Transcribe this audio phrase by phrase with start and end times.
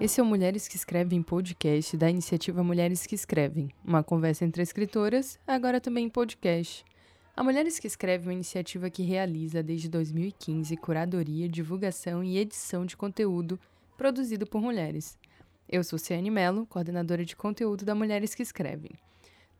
[0.00, 4.62] Esse é o Mulheres que Escrevem podcast da iniciativa Mulheres que Escrevem, uma conversa entre
[4.62, 6.86] escritoras, agora também em podcast.
[7.36, 12.86] A Mulheres que Escrevem é uma iniciativa que realiza desde 2015 curadoria, divulgação e edição
[12.86, 13.60] de conteúdo
[13.98, 15.18] produzido por mulheres.
[15.68, 18.92] Eu sou Ciane Mello, coordenadora de conteúdo da Mulheres que Escrevem.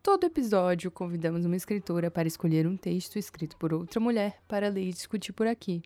[0.01, 4.87] Todo episódio convidamos uma escritora para escolher um texto escrito por outra mulher para ler
[4.87, 5.83] e discutir por aqui.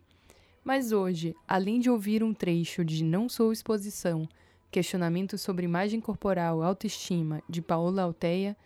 [0.63, 4.27] Mas hoje, além de ouvir um trecho de Não Sou Exposição,
[4.75, 8.57] Questionamento sobre Imagem Corporal, Autoestima, de Paola Alteia,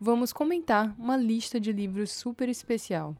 [0.00, 3.16] vamos comentar uma lista de livros super especial.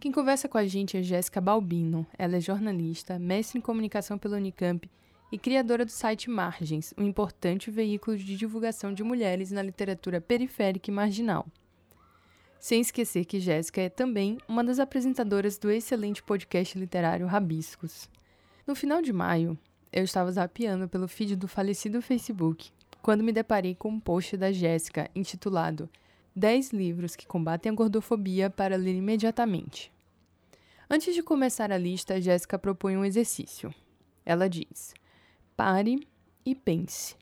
[0.00, 2.04] Quem conversa com a gente é Jéssica Balbino.
[2.18, 4.90] Ela é jornalista, mestre em comunicação pela Unicamp
[5.30, 10.90] e criadora do site Margens, um importante veículo de divulgação de mulheres na literatura periférica
[10.90, 11.46] e marginal.
[12.58, 18.10] Sem esquecer que Jéssica é também uma das apresentadoras do excelente podcast literário Rabiscos.
[18.66, 19.56] No final de maio,
[19.92, 22.70] eu estava zapeando pelo feed do falecido Facebook
[23.02, 25.88] quando me deparei com um post da Jéssica intitulado
[26.34, 29.92] 10 livros que combatem a gordofobia para ler imediatamente.
[30.88, 33.72] Antes de começar a lista, Jéssica propõe um exercício.
[34.24, 34.94] Ela diz:
[35.56, 36.06] pare
[36.44, 37.16] e pense.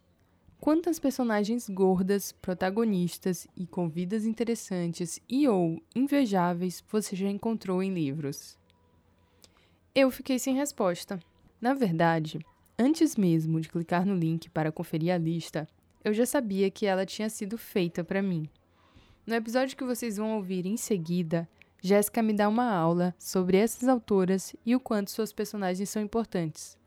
[0.60, 7.94] Quantas personagens gordas, protagonistas e com vidas interessantes e ou invejáveis você já encontrou em
[7.94, 8.58] livros?
[9.94, 11.20] Eu fiquei sem resposta.
[11.60, 12.40] Na verdade,
[12.80, 15.66] Antes mesmo de clicar no link para conferir a lista,
[16.04, 18.48] eu já sabia que ela tinha sido feita para mim.
[19.26, 21.48] No episódio que vocês vão ouvir em seguida,
[21.82, 26.78] Jéssica me dá uma aula sobre essas autoras e o quanto suas personagens são importantes.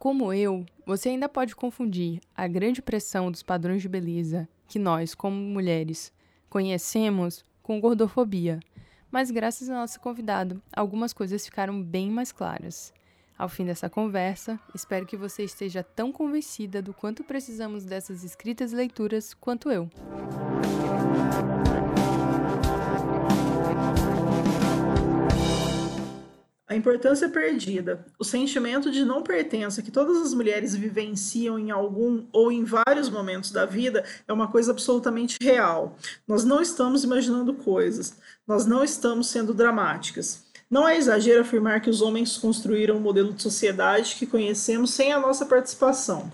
[0.00, 5.14] Como eu, você ainda pode confundir a grande pressão dos padrões de beleza que nós,
[5.14, 6.12] como mulheres,
[6.48, 8.58] conhecemos com gordofobia.
[9.12, 12.92] Mas graças ao nosso convidado, algumas coisas ficaram bem mais claras.
[13.40, 18.70] Ao fim dessa conversa, espero que você esteja tão convencida do quanto precisamos dessas escritas
[18.70, 19.88] leituras quanto eu.
[26.68, 32.26] A importância perdida, o sentimento de não pertença que todas as mulheres vivenciam em algum
[32.34, 35.96] ou em vários momentos da vida é uma coisa absolutamente real.
[36.28, 40.49] Nós não estamos imaginando coisas, nós não estamos sendo dramáticas.
[40.70, 45.12] Não é exagero afirmar que os homens construíram um modelo de sociedade que conhecemos sem
[45.12, 46.30] a nossa participação.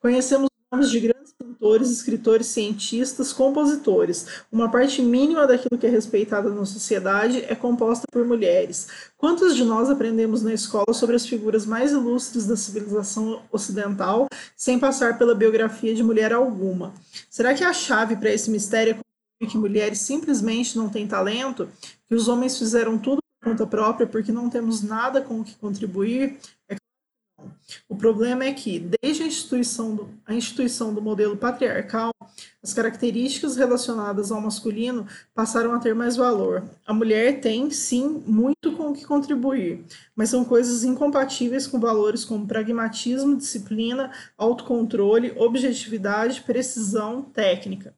[0.00, 4.44] Conhecemos nomes de grandes pintores, escritores, cientistas, compositores.
[4.52, 9.10] Uma parte mínima daquilo que é respeitado na sociedade é composta por mulheres.
[9.18, 14.78] Quantos de nós aprendemos na escola sobre as figuras mais ilustres da civilização ocidental sem
[14.78, 16.94] passar pela biografia de mulher alguma?
[17.28, 19.00] Será que a chave para esse mistério
[19.42, 21.68] é que mulheres simplesmente não têm talento?
[22.08, 26.38] Que os homens fizeram tudo conta própria porque não temos nada com o que contribuir?
[26.68, 26.76] É
[27.88, 32.12] O problema é que, desde a instituição, do, a instituição do modelo patriarcal,
[32.62, 36.62] as características relacionadas ao masculino passaram a ter mais valor.
[36.86, 39.84] A mulher tem, sim, muito com o que contribuir,
[40.14, 47.94] mas são coisas incompatíveis com valores como pragmatismo, disciplina, autocontrole, objetividade, precisão, técnica.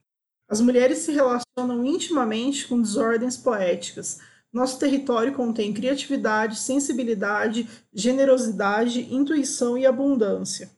[0.48, 4.20] As mulheres se relacionam intimamente com desordens poéticas,
[4.52, 10.70] nosso território contém criatividade, sensibilidade, generosidade, intuição e abundância.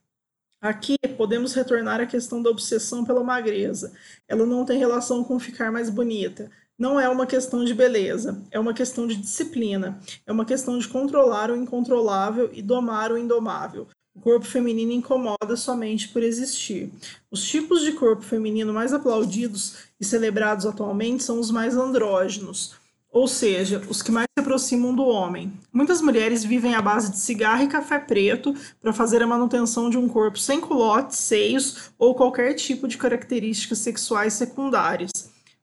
[0.61, 3.93] Aqui podemos retornar à questão da obsessão pela magreza.
[4.29, 6.51] Ela não tem relação com ficar mais bonita.
[6.79, 10.89] Não é uma questão de beleza, é uma questão de disciplina, é uma questão de
[10.89, 13.89] controlar o incontrolável e domar o indomável.
[14.15, 16.91] O corpo feminino incomoda somente por existir.
[17.31, 22.75] Os tipos de corpo feminino mais aplaudidos e celebrados atualmente são os mais andrógenos
[23.15, 25.53] ou seja, os que mais se aproximam do homem.
[25.73, 28.53] Muitas mulheres vivem à base de cigarro e café preto
[28.83, 33.79] para fazer a manutenção de um corpo sem culotes, seios ou qualquer tipo de características
[33.79, 35.13] sexuais secundárias.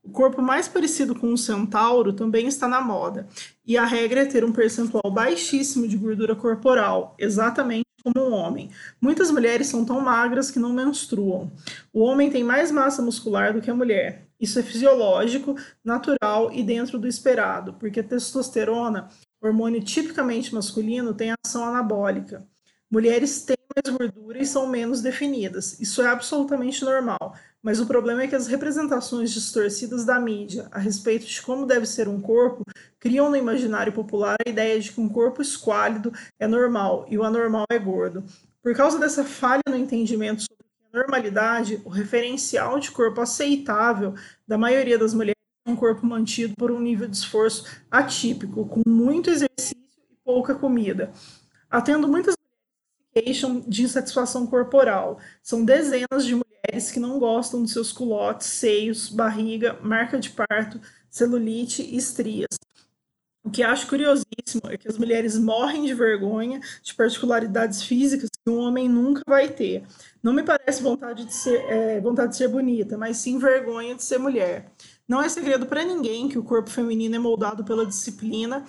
[0.02, 3.28] O corpo mais parecido com um centauro também está na moda,
[3.68, 8.70] e a regra é ter um percentual baixíssimo de gordura corporal, exatamente como um homem.
[9.00, 11.52] Muitas mulheres são tão magras que não menstruam.
[11.94, 14.31] O homem tem mais massa muscular do que a mulher.
[14.42, 15.56] Isso é fisiológico,
[15.86, 19.08] natural e dentro do esperado, porque a testosterona,
[19.40, 22.44] hormônio tipicamente masculino, tem ação anabólica.
[22.90, 25.80] Mulheres têm mais gordura e são menos definidas.
[25.80, 27.36] Isso é absolutamente normal.
[27.64, 31.86] Mas o problema é que as representações distorcidas da mídia a respeito de como deve
[31.86, 32.64] ser um corpo
[33.00, 37.24] criam no imaginário popular a ideia de que um corpo esquálido é normal e o
[37.24, 38.24] anormal é gordo.
[38.64, 44.14] Por causa dessa falha no entendimento sobre normalidade, o referencial de corpo aceitável
[44.48, 48.82] da maioria das mulheres é um corpo mantido por um nível de esforço atípico, com
[48.88, 49.78] muito exercício
[50.10, 51.12] e pouca comida.
[51.70, 55.20] Atendo muitas mulheres que queixam de insatisfação corporal.
[55.42, 60.82] São dezenas de mulheres que não gostam dos seus culotes, seios, barriga, marca de parto,
[61.10, 62.50] celulite e estrias.
[63.44, 68.52] O que acho curiosíssimo é que as mulheres morrem de vergonha de particularidades físicas que
[68.52, 69.84] um homem nunca vai ter.
[70.22, 74.04] Não me parece vontade de ser, é, vontade de ser bonita, mas sim vergonha de
[74.04, 74.72] ser mulher.
[75.08, 78.64] Não é segredo para ninguém que o corpo feminino é moldado pela disciplina,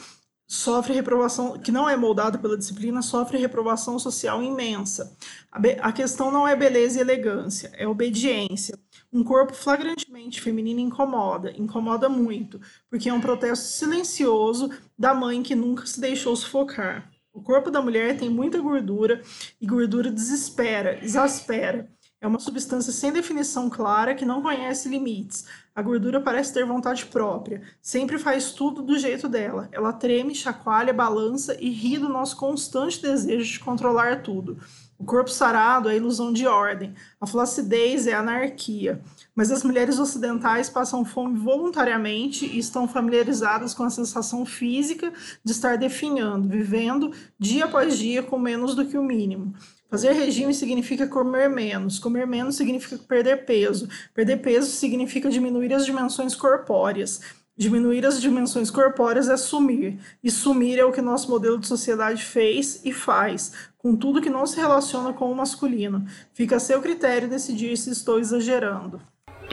[0.49, 5.17] sofre reprovação, que não é moldado pela disciplina, sofre reprovação social imensa.
[5.51, 8.79] A, a questão não é beleza e elegância, é obediência.
[9.13, 15.55] Um corpo flagrantemente feminino incomoda, incomoda muito, porque é um protesto silencioso da mãe que
[15.55, 17.13] nunca se deixou sufocar.
[17.31, 19.21] O corpo da mulher tem muita gordura
[19.61, 21.91] e gordura desespera, exaspera.
[22.23, 25.45] É uma substância sem definição clara que não conhece limites.
[25.75, 29.69] A gordura parece ter vontade própria, sempre faz tudo do jeito dela.
[29.73, 34.59] Ela treme, chacoalha, balança e ri do nosso constante desejo de controlar tudo.
[35.03, 39.03] O corpo sarado é ilusão de ordem, a flacidez é anarquia.
[39.35, 45.13] Mas as mulheres ocidentais passam fome voluntariamente e estão familiarizadas com a sensação física
[45.43, 49.53] de estar definhando, vivendo dia após dia com menos do que o mínimo.
[49.91, 55.85] Fazer regime significa comer menos, comer menos significa perder peso, perder peso significa diminuir as
[55.85, 57.21] dimensões corpóreas.
[57.63, 62.25] Diminuir as dimensões corpóreas é sumir, e sumir é o que nosso modelo de sociedade
[62.25, 66.05] fez e faz, com tudo que não se relaciona com o masculino.
[66.35, 69.01] Fica a seu critério decidir se estou exagerando.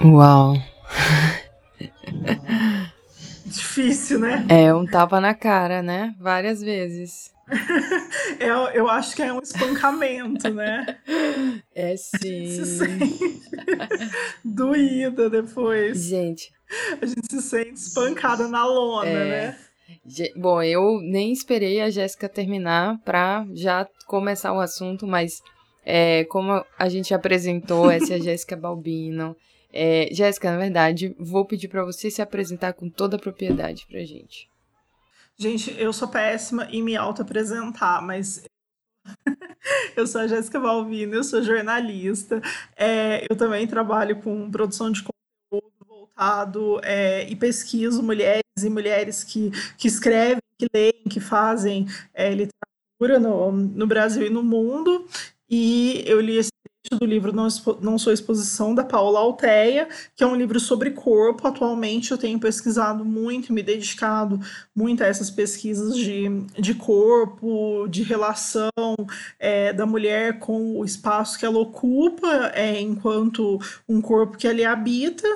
[0.04, 0.56] Uau!
[3.46, 4.44] Difícil, né?
[4.50, 6.16] É um tapa na cara, né?
[6.20, 7.32] Várias vezes.
[8.40, 10.98] eu, eu acho que é um espancamento, né?
[11.76, 12.48] É sim.
[12.48, 13.42] Se sente
[14.44, 16.06] doída depois.
[16.06, 16.52] Gente.
[17.02, 19.30] A gente se sente espancada na lona, é...
[19.30, 19.60] né?
[20.36, 25.42] Bom, eu nem esperei a Jéssica terminar para já começar o assunto, mas
[25.84, 29.36] é, como a gente apresentou, essa é a Jéssica Balbino.
[29.72, 34.00] É, Jéssica, na verdade, vou pedir para você se apresentar com toda a propriedade pra
[34.00, 34.50] gente.
[35.38, 38.44] Gente, eu sou péssima em me auto-apresentar, mas
[39.96, 42.42] eu sou a Jéssica Balbino, eu sou jornalista,
[42.76, 45.04] é, eu também trabalho com produção de
[46.84, 53.20] é, e pesquiso mulheres e mulheres que, que escrevem, que leem, que fazem é, literatura
[53.20, 55.06] no, no Brasil e no mundo.
[55.50, 56.50] E eu li esse
[56.98, 57.48] do livro Não,
[57.82, 61.48] Não Sou Exposição, da Paula Alteia, que é um livro sobre corpo.
[61.48, 64.40] Atualmente eu tenho pesquisado muito, me dedicado
[64.76, 68.70] muito a essas pesquisas de, de corpo, de relação
[69.38, 74.64] é, da mulher com o espaço que ela ocupa é, enquanto um corpo que ali
[74.64, 75.28] habita.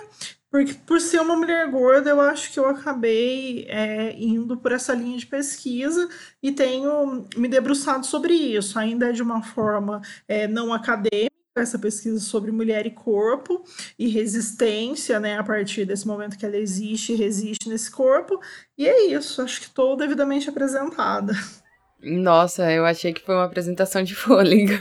[0.54, 4.94] Porque por ser uma mulher gorda, eu acho que eu acabei é, indo por essa
[4.94, 6.08] linha de pesquisa
[6.44, 8.78] e tenho me debruçado sobre isso.
[8.78, 13.64] Ainda é de uma forma é, não acadêmica, essa pesquisa sobre mulher e corpo
[13.98, 18.40] e resistência, né, a partir desse momento que ela existe e resiste nesse corpo.
[18.78, 21.34] E é isso, acho que estou devidamente apresentada.
[22.04, 24.74] Nossa, eu achei que foi uma apresentação de fôlego.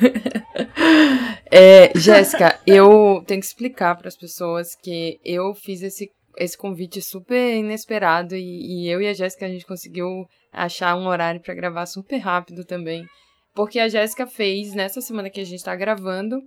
[1.51, 7.01] é, Jéssica, eu tenho que explicar para as pessoas que eu fiz esse, esse convite
[7.01, 11.55] super inesperado e, e eu e a Jéssica a gente conseguiu achar um horário para
[11.55, 13.07] gravar super rápido também.
[13.55, 16.41] Porque a Jéssica fez, nessa semana que a gente está gravando,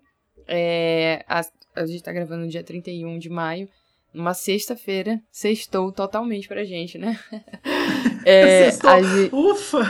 [0.48, 1.42] é, a,
[1.76, 3.70] a gente tá gravando no dia 31 de maio,
[4.16, 7.20] numa sexta-feira, sextou totalmente pra gente, né?
[8.28, 9.36] É, gente...
[9.36, 9.84] Ufa!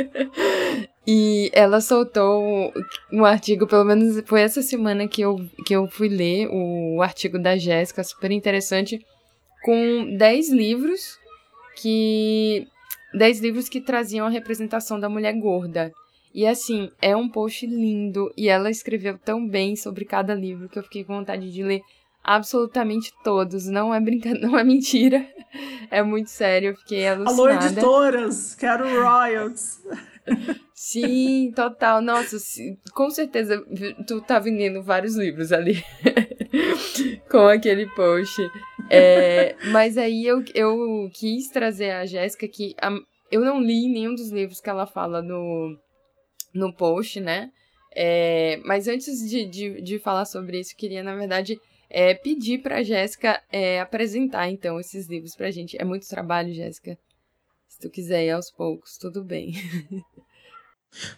[1.06, 2.72] e ela soltou
[3.12, 7.38] um artigo, pelo menos foi essa semana que eu, que eu fui ler o artigo
[7.38, 9.04] da Jéssica, super interessante,
[9.62, 11.18] com 10 livros
[11.76, 12.66] que.
[13.12, 15.92] 10 livros que traziam a representação da mulher gorda.
[16.34, 20.78] E assim, é um post lindo e ela escreveu tão bem sobre cada livro que
[20.78, 21.80] eu fiquei com vontade de ler
[22.26, 23.66] absolutamente todos.
[23.66, 25.24] Não é brincadeira, não é mentira.
[25.90, 27.52] É muito sério, eu fiquei alucinada.
[27.52, 29.80] Alô, editoras, quero royalties.
[30.74, 32.02] Sim, total.
[32.02, 32.36] Nossa,
[32.92, 33.64] com certeza
[34.06, 35.82] tu tá vendendo vários livros ali
[37.30, 38.42] com aquele post.
[38.90, 42.90] É, mas aí eu, eu quis trazer a Jéssica que a,
[43.30, 45.78] eu não li nenhum dos livros que ela fala no,
[46.52, 47.50] no post, né?
[47.94, 52.78] É, mas antes de, de, de, falar sobre isso, queria, na verdade, é, pedir para
[52.78, 55.80] a Jéssica é, apresentar, então, esses livros para a gente.
[55.80, 56.98] É muito trabalho, Jéssica.
[57.68, 59.52] Se tu quiser ir aos poucos, tudo bem.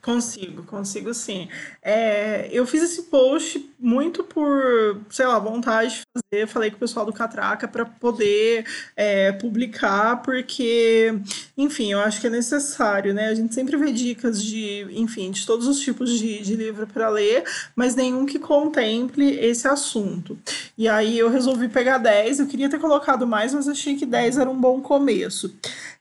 [0.02, 1.49] Consigo, consigo sim.
[1.82, 6.47] É, eu fiz esse post muito por, sei lá, vontade de fazer.
[6.47, 8.66] Falei com o pessoal do Catraca para poder
[8.97, 11.14] é, publicar, porque,
[11.56, 13.28] enfim, eu acho que é necessário, né?
[13.28, 17.08] A gente sempre vê dicas de, enfim, de todos os tipos de, de livro para
[17.08, 17.44] ler,
[17.76, 20.38] mas nenhum que contemple esse assunto.
[20.76, 22.40] E aí eu resolvi pegar 10.
[22.40, 25.54] Eu queria ter colocado mais, mas achei que 10 era um bom começo.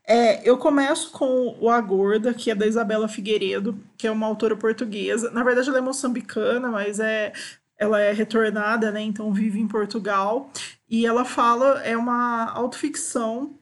[0.10, 4.26] É, eu começo com o A Gorda, que é da Isabela Figueiredo, que é uma
[4.26, 5.30] autora portuguesa.
[5.32, 7.34] Na verdade, ela é moçambicana, mas é,
[7.78, 9.02] ela é retornada, né?
[9.02, 10.50] Então vive em Portugal.
[10.90, 13.60] E ela fala, é uma autoficção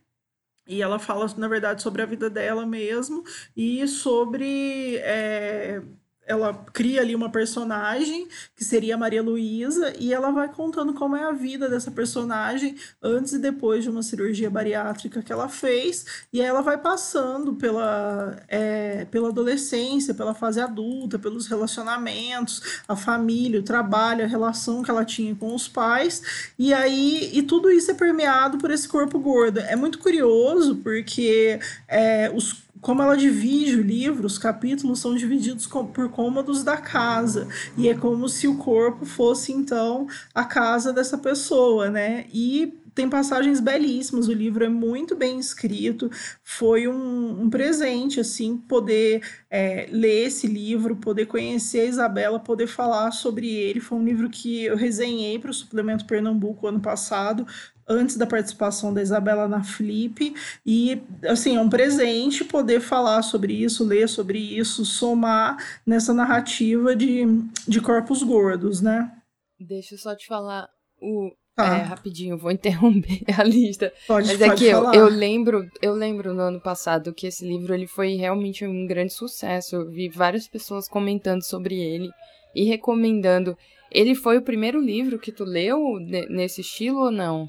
[0.68, 3.24] e ela fala, na verdade, sobre a vida dela mesmo
[3.56, 5.82] e sobre é,
[6.28, 11.24] ela cria ali uma personagem que seria Maria Luísa e ela vai contando como é
[11.24, 16.42] a vida dessa personagem antes e depois de uma cirurgia bariátrica que ela fez e
[16.42, 23.60] aí ela vai passando pela, é, pela adolescência, pela fase adulta, pelos relacionamentos, a família,
[23.60, 27.92] o trabalho, a relação que ela tinha com os pais e aí e tudo isso
[27.92, 29.60] é permeado por esse corpo gordo.
[29.60, 35.66] É muito curioso porque é, os como ela divide o livro, os capítulos são divididos
[35.66, 37.48] por cômodos da casa.
[37.76, 42.26] E é como se o corpo fosse, então, a casa dessa pessoa, né?
[42.32, 46.12] E tem passagens belíssimas, o livro é muito bem escrito,
[46.44, 52.68] foi um, um presente, assim, poder é, ler esse livro, poder conhecer a Isabela, poder
[52.68, 53.80] falar sobre ele.
[53.80, 57.48] Foi um livro que eu resenhei para o Suplemento Pernambuco ano passado,
[57.88, 60.34] antes da participação da Isabela na Flip
[60.66, 66.96] e assim é um presente poder falar sobre isso, ler sobre isso, somar nessa narrativa
[66.96, 67.26] de,
[67.68, 69.12] de corpos gordos, né?
[69.60, 70.68] Deixa eu só te falar
[71.02, 71.78] o tá.
[71.78, 73.94] é, rapidinho, vou interromper a lista.
[74.08, 77.48] Pode, Mas pode é que eu, eu, lembro, eu lembro no ano passado que esse
[77.48, 79.76] livro ele foi realmente um grande sucesso.
[79.76, 82.10] Eu vi várias pessoas comentando sobre ele
[82.54, 83.58] e recomendando.
[83.92, 86.00] Ele foi o primeiro livro que tu leu
[86.30, 87.48] nesse estilo ou não?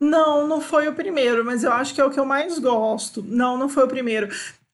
[0.00, 3.22] Não, não foi o primeiro, mas eu acho que é o que eu mais gosto.
[3.22, 4.28] Não, não foi o primeiro.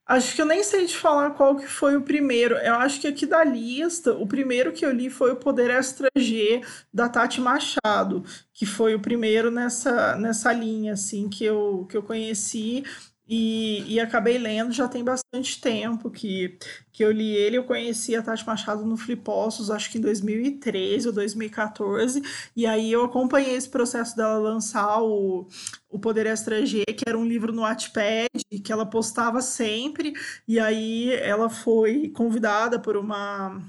[0.06, 2.56] Acho que eu nem sei te falar qual que foi o primeiro.
[2.56, 6.10] Eu acho que aqui da lista, o primeiro que eu li foi o Poder Extra
[6.16, 6.60] G,
[6.92, 12.02] da Tati Machado, que foi o primeiro nessa, nessa linha, assim, que eu, que eu
[12.02, 12.84] conheci.
[13.26, 16.58] E, e acabei lendo já tem bastante tempo que,
[16.92, 17.56] que eu li ele.
[17.56, 22.22] Eu conheci a Tati Machado no Flipostos, acho que em 2013 ou 2014.
[22.54, 25.48] E aí eu acompanhei esse processo dela lançar o,
[25.88, 26.26] o Poder
[26.66, 28.28] G, que era um livro no Wattpad,
[28.62, 30.12] que ela postava sempre.
[30.46, 33.60] E aí ela foi convidada por uma,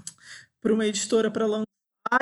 [0.62, 1.66] por uma editora para lançar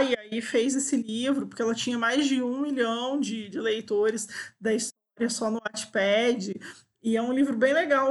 [0.01, 4.27] e aí fez esse livro, porque ela tinha mais de um milhão de, de leitores
[4.59, 6.59] da história só no Wattpad.
[7.03, 8.09] E é um livro bem legal.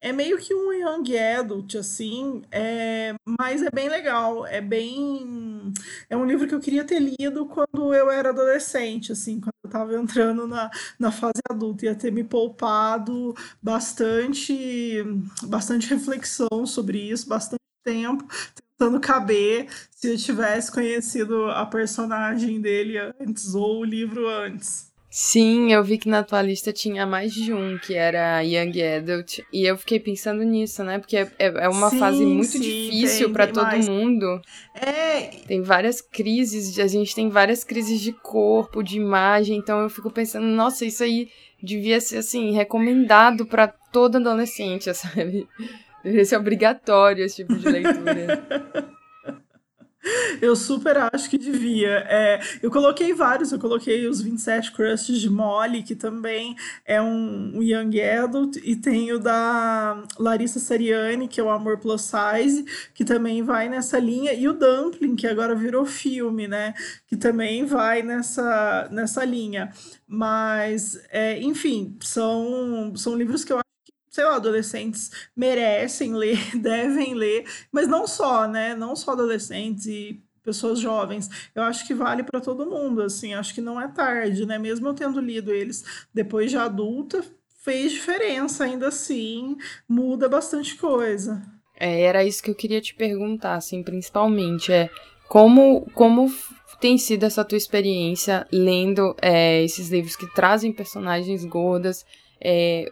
[0.00, 3.14] É meio que um young adult, assim, é...
[3.40, 4.46] mas é bem legal.
[4.46, 5.72] É bem.
[6.10, 9.68] É um livro que eu queria ter lido quando eu era adolescente, assim, quando eu
[9.68, 11.86] estava entrando na, na fase adulta.
[11.86, 15.02] Ia ter me poupado bastante,
[15.44, 18.26] bastante reflexão sobre isso, bastante tempo
[18.78, 24.85] tentando caber se eu tivesse conhecido a personagem dele antes ou o livro antes.
[25.18, 29.38] Sim, eu vi que na tua lista tinha mais de um que era Young Adult.
[29.50, 30.98] E eu fiquei pensando nisso, né?
[30.98, 33.88] Porque é, é uma sim, fase muito sim, difícil para todo mais.
[33.88, 34.42] mundo.
[34.74, 35.30] É.
[35.48, 39.56] Tem várias crises, a gente tem várias crises de corpo, de imagem.
[39.56, 41.30] Então eu fico pensando, nossa, isso aí
[41.62, 45.48] devia ser, assim, recomendado para todo adolescente, sabe?
[46.04, 48.86] Deveria ser obrigatório esse tipo de leitura.
[50.40, 52.04] Eu super acho que devia.
[52.08, 57.56] É, eu coloquei vários, eu coloquei os 27 Crushes de Molly, que também é um,
[57.56, 62.64] um Young Adult, e tem o da Larissa Seriani, que é o Amor Plus Size,
[62.94, 66.74] que também vai nessa linha, e o Dumpling, que agora virou filme, né?
[67.06, 69.72] Que também vai nessa, nessa linha.
[70.06, 73.58] Mas, é, enfim, são, são livros que eu
[74.16, 78.74] sei lá, adolescentes merecem ler, devem ler, mas não só, né?
[78.74, 81.28] Não só adolescentes e pessoas jovens.
[81.54, 84.58] Eu acho que vale para todo mundo, assim, acho que não é tarde, né?
[84.58, 87.22] Mesmo eu tendo lido eles depois de adulta,
[87.62, 91.42] fez diferença ainda assim, muda bastante coisa.
[91.78, 94.88] É, era isso que eu queria te perguntar, assim, principalmente, é
[95.28, 96.32] como, como
[96.80, 102.06] tem sido essa tua experiência lendo é, esses livros que trazem personagens gordas,
[102.40, 102.90] é,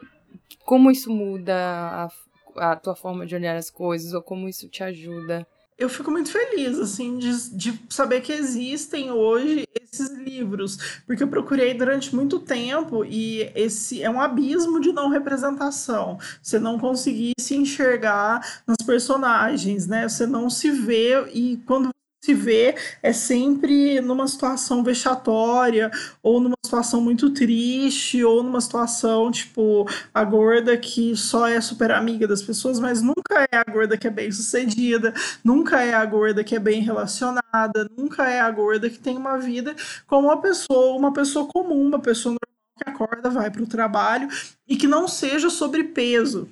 [0.64, 4.82] como isso muda a, a tua forma de olhar as coisas ou como isso te
[4.82, 5.46] ajuda?
[5.76, 11.28] eu fico muito feliz, assim, de, de saber que existem hoje esses livros, porque eu
[11.28, 16.18] procurei durante muito tempo e esse é um abismo de não representação.
[16.40, 20.08] Você não conseguir se enxergar nas personagens, né?
[20.08, 21.93] Você não se vê e quando
[22.24, 25.90] se vê é sempre numa situação vexatória,
[26.22, 31.90] ou numa situação muito triste, ou numa situação tipo a gorda que só é super
[31.90, 35.12] amiga das pessoas, mas nunca é a gorda que é bem sucedida,
[35.44, 39.36] nunca é a gorda que é bem relacionada, nunca é a gorda que tem uma
[39.36, 39.76] vida
[40.06, 44.28] como uma pessoa, uma pessoa comum, uma pessoa normal que acorda, vai para o trabalho
[44.66, 46.48] e que não seja sobre peso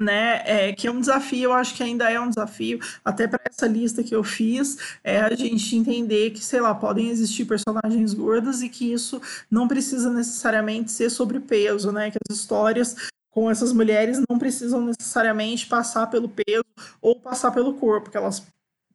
[0.00, 3.40] né, é, que é um desafio, eu acho que ainda é um desafio, até para
[3.44, 8.14] essa lista que eu fiz, é a gente entender que, sei lá, podem existir personagens
[8.14, 12.96] gordas e que isso não precisa necessariamente ser sobre peso, né, que as histórias
[13.30, 16.64] com essas mulheres não precisam necessariamente passar pelo peso
[17.00, 18.42] ou passar pelo corpo, que elas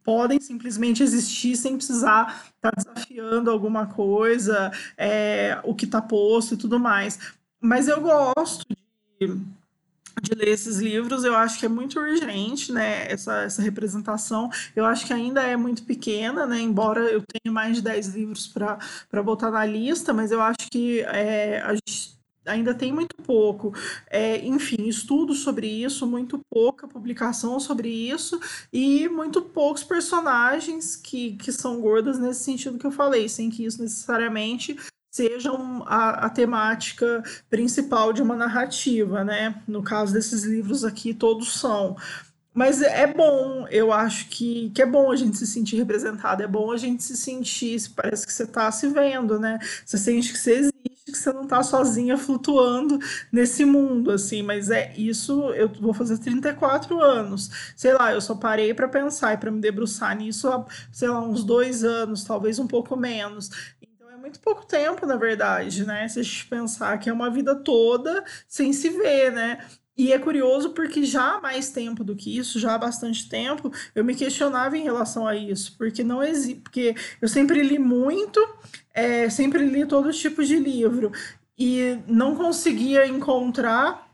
[0.03, 6.53] podem simplesmente existir sem precisar estar tá desafiando alguma coisa, é, o que está posto
[6.53, 7.17] e tudo mais.
[7.61, 8.65] Mas eu gosto
[9.19, 9.39] de
[10.21, 14.85] de ler esses livros, eu acho que é muito urgente, né, essa, essa representação, eu
[14.85, 19.23] acho que ainda é muito pequena, né, embora eu tenha mais de 10 livros para
[19.23, 23.73] botar na lista, mas eu acho que é, a gente ainda tem muito pouco,
[24.09, 28.39] é, enfim, estudos sobre isso, muito pouca publicação sobre isso
[28.71, 33.65] e muito poucos personagens que, que são gordas nesse sentido que eu falei, sem que
[33.65, 34.77] isso necessariamente
[35.15, 39.61] sejam a, a, temática principal de uma narrativa, né?
[39.65, 41.95] No caso desses livros aqui, todos são.
[42.53, 46.47] Mas é bom, eu acho que, que é bom a gente se sentir representado, é
[46.47, 49.57] bom a gente se sentir, parece que você está se vendo, né?
[49.85, 50.73] Você sente que você existe,
[51.05, 52.99] que você não está sozinha flutuando
[53.31, 58.35] nesse mundo, assim, mas é isso, eu vou fazer 34 anos, sei lá, eu só
[58.35, 62.59] parei para pensar e para me debruçar nisso há, sei lá, uns dois anos, talvez
[62.59, 63.49] um pouco menos
[64.25, 66.07] muito pouco tempo, na verdade, né?
[66.07, 69.59] Se a gente pensar que é uma vida toda sem se ver, né?
[69.95, 73.71] E é curioso porque já há mais tempo do que isso, já há bastante tempo,
[73.93, 78.39] eu me questionava em relação a isso, porque não existe, porque eu sempre li muito,
[78.93, 81.11] é, sempre li todo tipo de livro
[81.57, 84.04] e não conseguia encontrar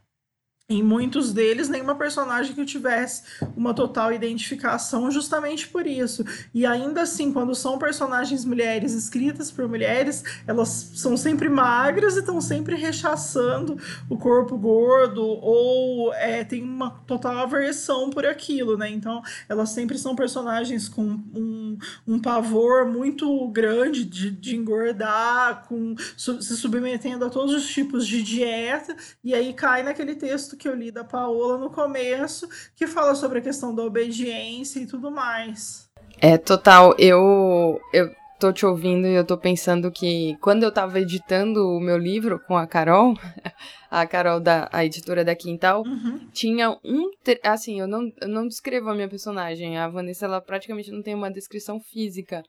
[0.74, 3.24] em muitos deles nenhuma personagem que tivesse
[3.56, 6.26] uma total identificação justamente por isso.
[6.54, 12.20] E ainda assim, quando são personagens mulheres escritas por mulheres, elas são sempre magras e
[12.20, 13.78] estão sempre rechaçando
[14.10, 18.90] o corpo gordo ou é, tem uma total aversão por aquilo, né?
[18.90, 25.96] Então, elas sempre são personagens com um, um pavor muito grande de, de engordar, com
[26.18, 30.76] se submetendo a todos os tipos de dieta, e aí cai naquele texto que eu
[30.76, 35.90] li da Paola no começo, que fala sobre a questão da obediência e tudo mais.
[36.20, 36.94] É, total.
[37.00, 41.80] Eu, eu tô te ouvindo e eu tô pensando que quando eu tava editando o
[41.80, 43.16] meu livro com a Carol,
[43.90, 46.30] a Carol da a editora da Quintal, uhum.
[46.32, 47.10] tinha um.
[47.44, 49.80] Assim, eu não, eu não descrevo a minha personagem.
[49.80, 52.44] A Vanessa, ela praticamente não tem uma descrição física.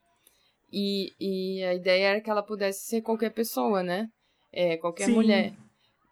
[0.71, 4.07] E, e a ideia era que ela pudesse ser qualquer pessoa, né?
[4.53, 5.15] É, qualquer Sim.
[5.15, 5.55] mulher.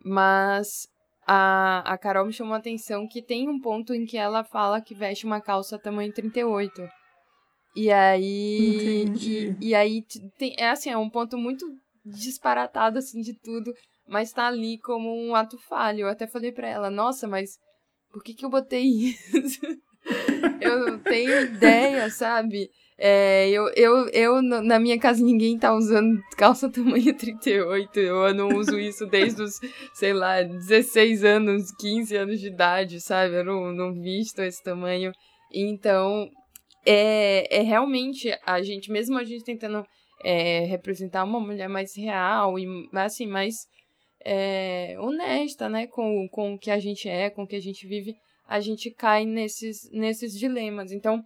[0.02, 0.88] Mas
[1.26, 4.80] a, a Carol me chamou a atenção que tem um ponto em que ela fala
[4.80, 6.88] que veste uma calça tamanho 38.
[7.76, 9.02] E aí.
[9.02, 9.56] Entendi.
[9.61, 10.02] E, e aí
[10.37, 11.64] tem, é assim, é um ponto muito
[12.04, 13.72] disparatado assim de tudo,
[14.09, 16.00] mas tá ali como um ato falho.
[16.00, 17.59] Eu até falei pra ela, nossa, mas
[18.11, 19.61] por que que eu botei isso?
[20.61, 22.70] eu não tenho ideia, sabe?
[23.02, 27.98] É, eu, eu, eu, na minha casa, ninguém tá usando calça tamanho 38.
[27.98, 29.58] Eu não uso isso desde os,
[29.94, 33.36] sei lá, 16 anos, 15 anos de idade, sabe?
[33.36, 35.12] Eu não, não visto esse tamanho.
[35.50, 36.28] Então,
[36.84, 39.82] é, é realmente a gente, mesmo a gente tentando
[40.22, 43.54] é, representar uma mulher mais real e, assim, mais
[44.22, 45.86] é, honesta, né?
[45.86, 48.14] Com, com o que a gente é, com o que a gente vive,
[48.46, 50.92] a gente cai nesses, nesses dilemas.
[50.92, 51.22] Então,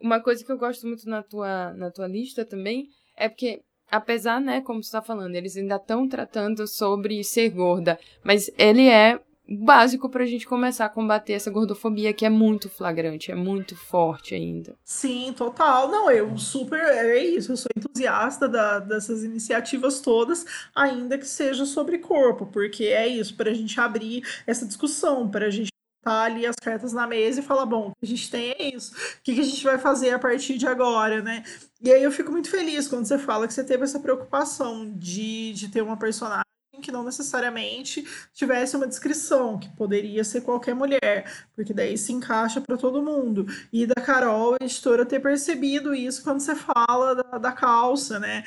[0.00, 4.40] uma coisa que eu gosto muito na tua, na tua lista também é porque, apesar,
[4.40, 9.20] né, como você está falando, eles ainda estão tratando sobre ser gorda, mas ele é
[9.48, 13.76] básico para a gente começar a combater essa gordofobia que é muito flagrante, é muito
[13.76, 14.74] forte ainda.
[14.84, 15.88] Sim, total.
[15.88, 16.80] Não, eu super.
[16.80, 22.84] É isso, eu sou entusiasta da, dessas iniciativas todas, ainda que seja sobre corpo, porque
[22.84, 25.70] é isso, para a gente abrir essa discussão, para a gente
[26.06, 28.94] botar ali as cartas na mesa e falar, bom, a gente tem é isso.
[28.94, 31.42] O que, que a gente vai fazer a partir de agora, né?
[31.82, 35.52] E aí eu fico muito feliz quando você fala que você teve essa preocupação de,
[35.52, 36.44] de ter uma personagem
[36.82, 42.60] que não necessariamente tivesse uma descrição, que poderia ser qualquer mulher, porque daí se encaixa
[42.60, 43.46] para todo mundo.
[43.72, 48.44] E da Carol, a editora, ter percebido isso quando você fala da, da calça, né?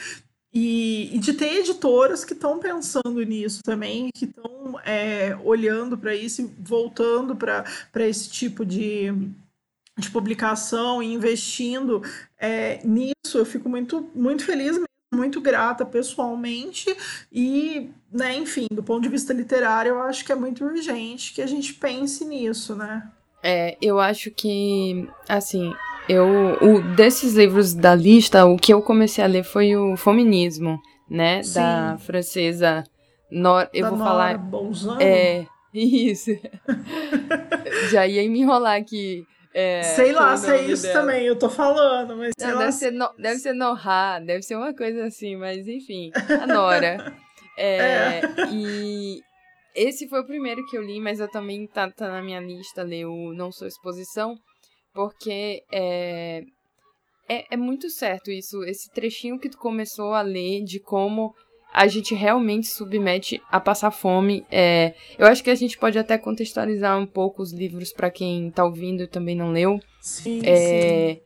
[0.51, 6.15] E, e, de ter editoras que estão pensando nisso também, que estão é, olhando para
[6.15, 7.63] isso e voltando para
[8.07, 9.13] esse tipo de,
[9.95, 12.01] de publicação e investindo
[12.37, 13.37] é, nisso.
[13.37, 14.79] Eu fico muito, muito feliz
[15.13, 16.95] muito grata pessoalmente
[17.31, 21.41] e, né, enfim, do ponto de vista literário, eu acho que é muito urgente que
[21.41, 23.09] a gente pense nisso, né?
[23.41, 25.73] É, eu acho que, assim,
[26.09, 30.79] eu, o, desses livros da lista, o que eu comecei a ler foi o Feminismo,
[31.09, 31.53] né, Sim.
[31.59, 32.83] da francesa
[33.31, 35.01] Nor, eu da vou Nora falar, Bolzano.
[35.01, 36.31] é, isso.
[37.91, 39.23] Já ia me enrolar aqui.
[39.53, 41.01] É, sei lá se é isso dela.
[41.01, 44.73] também, eu tô falando, mas Não, deve, ser no, deve ser Noha, deve ser uma
[44.75, 47.13] coisa assim, mas enfim, a Nora.
[47.57, 48.21] é, é.
[48.51, 49.21] E
[49.75, 52.83] esse foi o primeiro que eu li, mas eu também tá, tá na minha lista
[52.83, 54.35] ler o Não Sou Exposição,
[54.93, 56.43] porque é,
[57.27, 61.33] é, é muito certo isso, esse trechinho que tu começou a ler de como
[61.71, 64.43] a gente realmente submete a passar fome.
[64.51, 68.47] É, eu acho que a gente pode até contextualizar um pouco os livros para quem
[68.47, 69.79] está ouvindo e também não leu.
[70.01, 71.21] Sim, é, sim.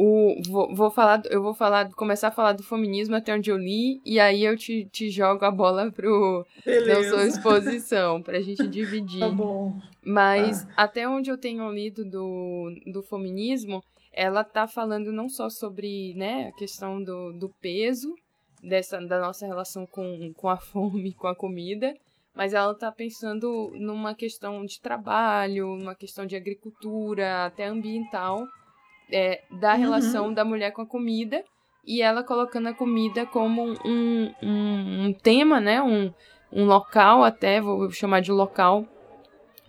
[0.00, 3.58] O, vou, vou falar, eu vou falar, começar a falar do feminismo até onde eu
[3.58, 6.94] li, e aí eu te, te jogo a bola pro Beleza.
[6.94, 9.18] Não Sou Exposição, pra gente dividir.
[9.18, 9.76] Tá bom.
[10.00, 10.84] Mas ah.
[10.84, 13.82] até onde eu tenho lido do, do feminismo,
[14.12, 18.14] ela tá falando não só sobre né, a questão do, do peso,
[18.62, 21.92] dessa, da nossa relação com, com a fome, com a comida,
[22.36, 28.46] mas ela está pensando numa questão de trabalho, numa questão de agricultura, até ambiental,
[29.12, 29.80] é, da uhum.
[29.80, 31.44] relação da mulher com a comida,
[31.84, 35.80] e ela colocando a comida como um, um, um tema, né?
[35.80, 36.12] Um,
[36.52, 38.86] um local até, vou chamar de local,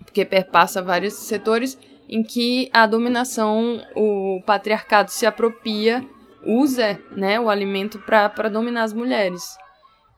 [0.03, 6.05] porque perpassa vários setores, em que a dominação, o patriarcado se apropria
[6.43, 9.43] usa né, o alimento para dominar as mulheres.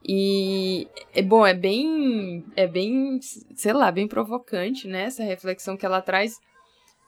[0.04, 3.20] E é bom, é bem, é bem,
[3.54, 6.38] sei lá, bem provocante, né, essa reflexão que ela traz.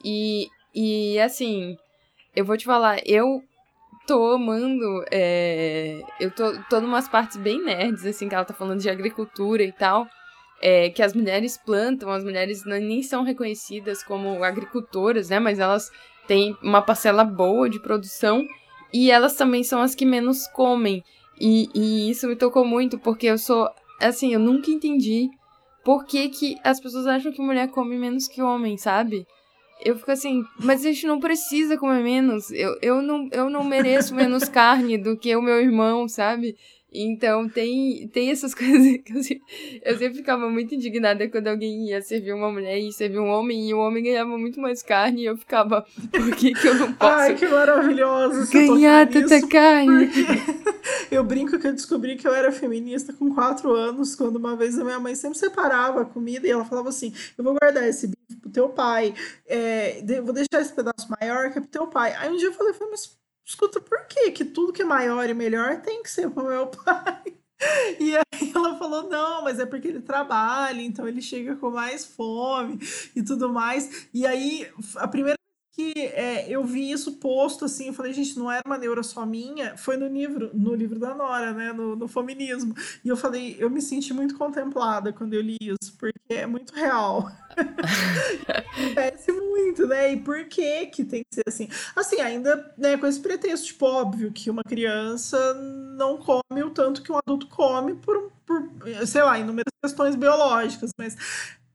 [0.05, 1.77] E, e assim,
[2.35, 3.42] eu vou te falar, eu
[4.07, 8.81] tô amando, é, eu tô, tô numas partes bem nerds, assim, que ela tá falando
[8.81, 10.07] de agricultura e tal,
[10.61, 15.90] é, que as mulheres plantam, as mulheres nem são reconhecidas como agricultoras, né, mas elas
[16.27, 18.47] têm uma parcela boa de produção
[18.92, 21.03] e elas também são as que menos comem.
[21.40, 23.68] E, e isso me tocou muito, porque eu sou.
[24.01, 25.29] Assim, eu nunca entendi
[25.85, 29.27] por que, que as pessoas acham que mulher come menos que homem, sabe?
[29.85, 32.51] Eu fico assim, mas a gente não precisa comer menos.
[32.51, 36.57] Eu, eu, não, eu não mereço menos carne do que o meu irmão, sabe?
[36.95, 39.45] Então tem, tem essas coisas que eu sempre,
[39.85, 43.69] eu sempre ficava muito indignada quando alguém ia servir uma mulher e servir um homem
[43.69, 46.93] e o homem ganhava muito mais carne e eu ficava, por que, que eu não
[46.93, 50.09] posso Ai, que maravilhoso ganhar tanta carne?
[51.11, 54.79] Eu brinco que eu descobri que eu era feminista com quatro anos, quando uma vez
[54.79, 58.09] a minha mãe sempre separava a comida e ela falava assim: Eu vou guardar esse
[58.09, 59.15] bife pro teu pai,
[59.47, 62.15] é, vou deixar esse pedaço maior que é pro teu pai.
[62.15, 65.35] Aí um dia eu falei, mas escuta, por que que tudo que é maior e
[65.35, 67.23] melhor tem que ser pro meu pai?
[68.01, 72.05] E aí ela falou, não, mas é porque ele trabalha, então ele chega com mais
[72.05, 72.79] fome
[73.15, 74.09] e tudo mais.
[74.13, 75.39] E aí, a primeira
[75.75, 79.27] que é, eu vi isso posto assim, eu falei, gente, não era uma neura só
[79.27, 82.75] minha, foi no livro, no livro da Nora, né, no, no feminismo.
[83.05, 86.73] E eu falei, eu me senti muito contemplada quando eu li isso, porque é muito
[86.73, 87.29] real.
[88.95, 90.13] Parece muito, né?
[90.13, 91.69] E por que que tem que ser assim?
[91.97, 97.03] Assim, ainda, né, com esse pretexto, tipo, óbvio que uma criança não come o tanto
[97.03, 98.63] que um adulto come por, por
[99.07, 101.17] sei lá, inúmeras questões biológicas, mas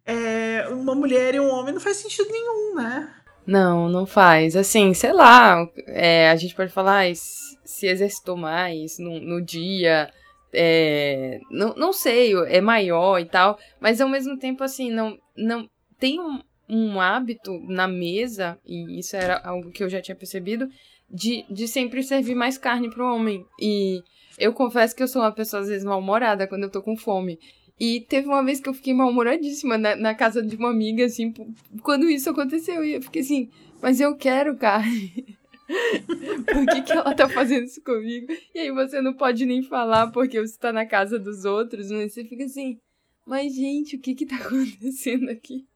[0.05, 3.13] é, uma mulher e um homem não faz sentido nenhum, né?
[3.45, 4.55] Não, não faz.
[4.55, 10.11] Assim, sei lá, é, a gente pode falar se exercitou mais no, no dia,
[10.53, 15.69] é, não, não sei, é maior e tal, mas ao mesmo tempo, assim, não, não
[15.99, 20.67] tem um, um hábito na mesa, e isso era algo que eu já tinha percebido,
[21.09, 23.45] de, de sempre servir mais carne pro homem.
[23.59, 24.01] E
[24.37, 27.39] eu confesso que eu sou uma pessoa, às vezes, mal-humorada quando eu tô com fome.
[27.79, 31.33] E teve uma vez que eu fiquei mal-humoradíssima na, na, casa de uma amiga, assim,
[31.81, 32.83] quando isso aconteceu.
[32.83, 33.49] E eu fiquei assim,
[33.81, 35.37] mas eu quero carne.
[36.45, 38.27] Por que, que ela tá fazendo isso comigo?
[38.53, 42.11] E aí você não pode nem falar porque você tá na casa dos outros, mas
[42.11, 42.79] você fica assim,
[43.25, 45.67] mas gente, o que que tá acontecendo aqui?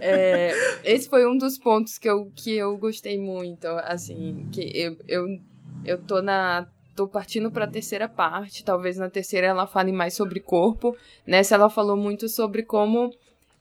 [0.00, 0.52] É,
[0.84, 5.26] esse foi um dos pontos que eu, que eu gostei muito, assim, que eu, eu,
[5.84, 6.68] eu tô na
[7.00, 10.94] tô partindo para a terceira parte, talvez na terceira ela fale mais sobre corpo.
[11.26, 13.10] Nessa ela falou muito sobre como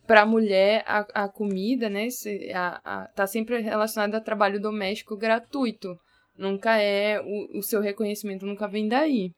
[0.06, 2.10] para a mulher a, comida, né,
[2.54, 5.97] a, a, tá sempre relacionada a trabalho doméstico gratuito.
[6.38, 9.32] Nunca é o, o seu reconhecimento nunca vem daí.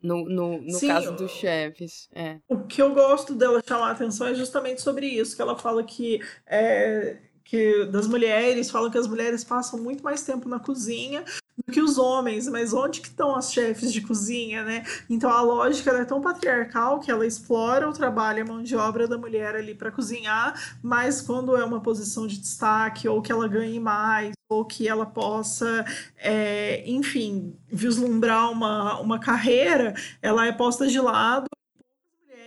[0.00, 2.08] No, no, no Sim, caso dos chefes.
[2.14, 2.38] É.
[2.46, 5.82] O que eu gosto dela chamar a atenção é justamente sobre isso, que ela fala
[5.82, 11.24] que é, que das mulheres, falam que as mulheres passam muito mais tempo na cozinha
[11.56, 14.84] do que os homens, mas onde que estão as chefes de cozinha, né?
[15.08, 18.76] Então a lógica é tão patriarcal que ela explora o trabalho e a mão de
[18.76, 23.32] obra da mulher ali para cozinhar, mas quando é uma posição de destaque ou que
[23.32, 25.84] ela ganhe mais ou que ela possa,
[26.18, 31.46] é, enfim, vislumbrar uma, uma carreira, ela é posta de lado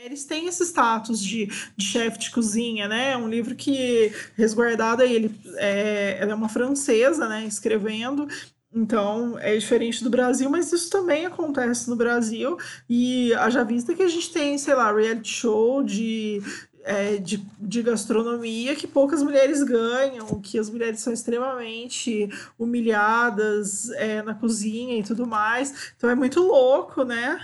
[0.08, 3.12] mulheres têm esse status de, de chefe de cozinha, né?
[3.12, 7.46] É um livro que, resguardada, ele é, ela é uma francesa, né?
[7.46, 8.28] Escrevendo,
[8.74, 12.58] então, é diferente do Brasil, mas isso também acontece no Brasil.
[12.90, 16.42] E já vista que a gente tem, sei lá, reality show de,
[16.84, 24.22] é, de, de, gastronomia que poucas mulheres ganham, que as mulheres são extremamente humilhadas é,
[24.22, 25.94] na cozinha e tudo mais.
[25.96, 27.40] Então é muito louco, né?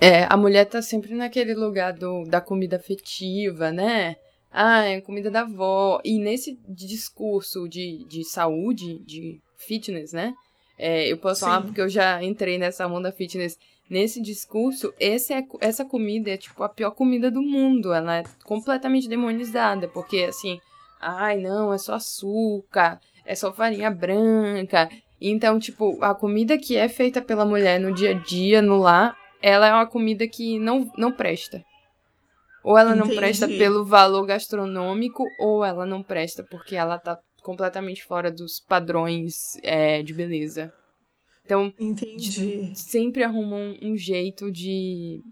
[0.00, 4.16] É, a mulher tá sempre naquele lugar do, da comida afetiva, né?
[4.50, 6.00] Ah, é comida da avó.
[6.04, 10.32] E nesse discurso de, de saúde, de fitness, né?
[10.78, 11.46] É, eu posso Sim.
[11.46, 13.58] falar porque eu já entrei nessa onda fitness.
[13.88, 17.92] Nesse discurso, esse é, essa comida é tipo a pior comida do mundo.
[17.92, 20.58] Ela é completamente demonizada, porque assim,
[21.00, 24.88] ai não, é só açúcar, é só farinha branca.
[25.20, 29.16] Então, tipo, a comida que é feita pela mulher no dia a dia, no lar,
[29.40, 31.62] ela é uma comida que não, não presta.
[32.62, 33.08] Ou ela Entendi.
[33.08, 38.58] não presta pelo valor gastronômico, ou ela não presta porque ela tá completamente fora dos
[38.58, 40.72] padrões é, de beleza.
[41.44, 42.72] Então, Entendi.
[42.74, 45.22] sempre arrumam um, um jeito de.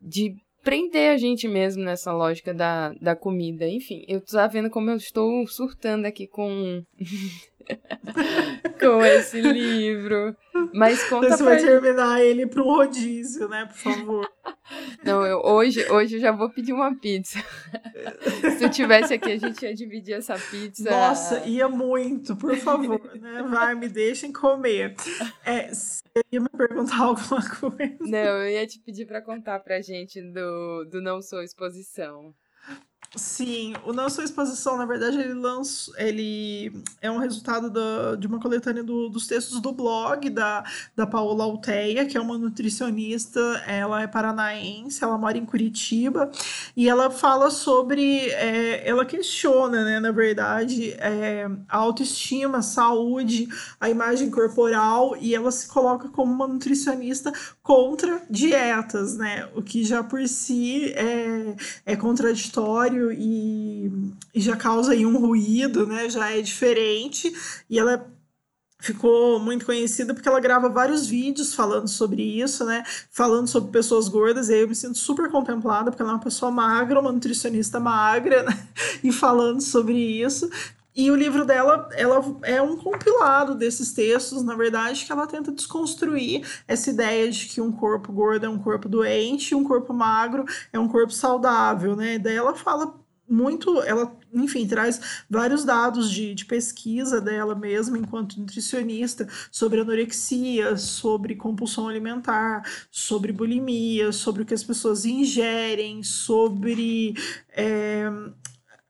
[0.00, 3.68] de prender a gente mesmo nessa lógica da, da comida.
[3.68, 6.82] Enfim, eu tô vendo como eu estou surtando aqui com.
[8.80, 10.36] com esse livro.
[10.72, 13.66] Mas conta Você vai terminar ele para um rodízio, né?
[13.66, 14.30] Por favor.
[15.04, 17.38] Não, eu, hoje, hoje eu já vou pedir uma pizza.
[18.58, 20.90] Se eu tivesse aqui, a gente ia dividir essa pizza.
[20.90, 23.42] Nossa, ia muito, por favor, né?
[23.48, 24.94] Vai, me deixem comer.
[25.44, 27.98] É, você ia me perguntar alguma coisa?
[28.00, 32.34] Não, eu ia te pedir para contar pra gente do, do Não Sou Exposição.
[33.16, 38.26] Sim, o Não Sua Exposição, na verdade, ele lança, ele é um resultado da, de
[38.26, 40.64] uma coletânea do, dos textos do blog da,
[40.96, 46.28] da Paola Alteia, que é uma nutricionista, ela é paranaense, ela mora em Curitiba,
[46.76, 53.46] e ela fala sobre, é, ela questiona, né, na verdade, é, a autoestima, a saúde,
[53.80, 59.84] a imagem corporal, e ela se coloca como uma nutricionista contra dietas, né, o que
[59.84, 61.54] já por si é,
[61.86, 63.90] é contraditório e,
[64.34, 66.08] e já causa aí um ruído, né?
[66.08, 67.32] Já é diferente
[67.68, 68.10] e ela
[68.84, 72.84] ficou muito conhecida porque ela grava vários vídeos falando sobre isso, né?
[73.10, 76.20] Falando sobre pessoas gordas, e aí eu me sinto super contemplada, porque ela é uma
[76.20, 78.68] pessoa magra, uma nutricionista magra, né?
[79.02, 80.48] E falando sobre isso.
[80.96, 85.50] E o livro dela, ela é um compilado desses textos, na verdade, que ela tenta
[85.50, 90.44] desconstruir essa ideia de que um corpo gordo é um corpo doente, um corpo magro
[90.72, 92.18] é um corpo saudável, né?
[92.18, 92.94] Daí ela fala
[93.28, 100.76] muito, ela, enfim, traz vários dados de, de pesquisa dela mesma enquanto nutricionista sobre anorexia,
[100.76, 107.14] sobre compulsão alimentar, sobre bulimia, sobre o que as pessoas ingerem, sobre
[107.50, 108.10] é,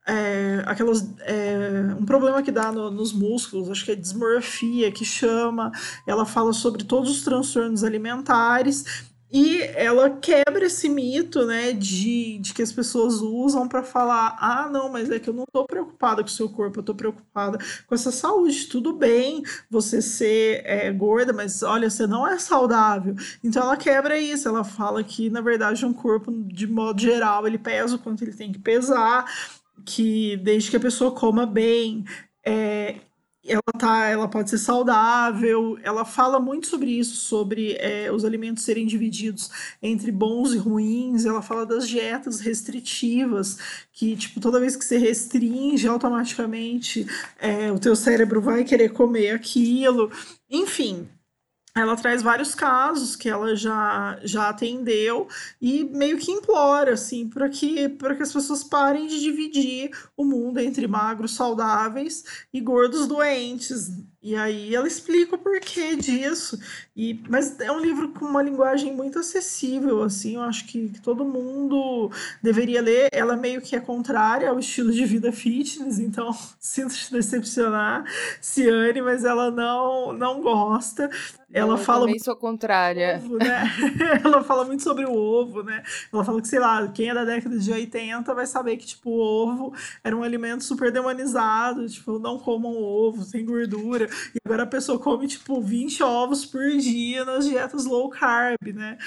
[0.06, 5.04] é, aquelas, é, um problema que dá no, nos músculos, acho que é dismorfia que
[5.04, 5.72] chama.
[6.06, 12.54] Ela fala sobre todos os transtornos alimentares e ela quebra esse mito, né, de, de
[12.54, 16.22] que as pessoas usam para falar: ah, não, mas é que eu não tô preocupada
[16.22, 18.66] com o seu corpo, eu tô preocupada com essa saúde.
[18.68, 23.16] Tudo bem você ser é, gorda, mas olha, você não é saudável.
[23.42, 27.58] Então ela quebra isso, ela fala que, na verdade, um corpo, de modo geral, ele
[27.58, 29.24] pesa o quanto ele tem que pesar
[29.84, 32.04] que desde que a pessoa coma bem,
[32.44, 32.96] é,
[33.46, 35.78] ela, tá, ela pode ser saudável.
[35.82, 39.50] Ela fala muito sobre isso, sobre é, os alimentos serem divididos
[39.82, 41.24] entre bons e ruins.
[41.24, 43.58] Ela fala das dietas restritivas,
[43.92, 47.06] que tipo toda vez que você restringe, automaticamente
[47.38, 50.10] é, o teu cérebro vai querer comer aquilo.
[50.50, 51.08] Enfim,
[51.76, 55.26] ela traz vários casos que ela já, já atendeu
[55.60, 60.24] e meio que implora assim para que para que as pessoas parem de dividir o
[60.24, 63.90] mundo entre magros saudáveis e gordos doentes
[64.24, 66.58] E aí ela explica o porquê disso.
[66.96, 71.00] E, mas é um livro com uma linguagem muito acessível, assim, eu acho que, que
[71.02, 72.10] todo mundo
[72.42, 73.08] deveria ler.
[73.12, 78.04] Ela meio que é contrária ao estilo de vida fitness, então sinto te decepcionar,
[78.40, 81.10] Ciane, mas ela não, não gosta.
[81.54, 83.22] Ela eu fala também sou contrária.
[83.24, 83.64] Ovo, né?
[84.24, 85.84] ela fala muito sobre o ovo, né?
[86.12, 89.10] Ela fala que, sei lá, quem é da década de 80 vai saber que, tipo,
[89.10, 94.08] o ovo era um alimento super demonizado, tipo, não comam ovo, tem gordura.
[94.34, 98.98] E agora a pessoa come, tipo, 20 ovos por dia nas dietas low carb, né?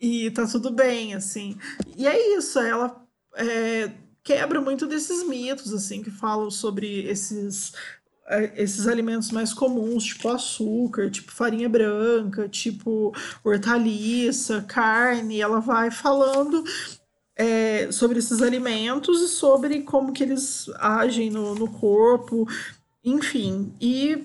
[0.00, 1.56] E tá tudo bem, assim.
[1.96, 3.04] E é isso, ela
[3.36, 3.90] é,
[4.22, 7.72] quebra muito desses mitos, assim, que falam sobre esses
[8.56, 13.12] esses alimentos mais comuns, tipo açúcar, tipo farinha branca, tipo
[13.44, 16.64] hortaliça, carne, ela vai falando
[17.36, 22.46] é, sobre esses alimentos e sobre como que eles agem no, no corpo,
[23.04, 23.72] enfim.
[23.80, 24.24] E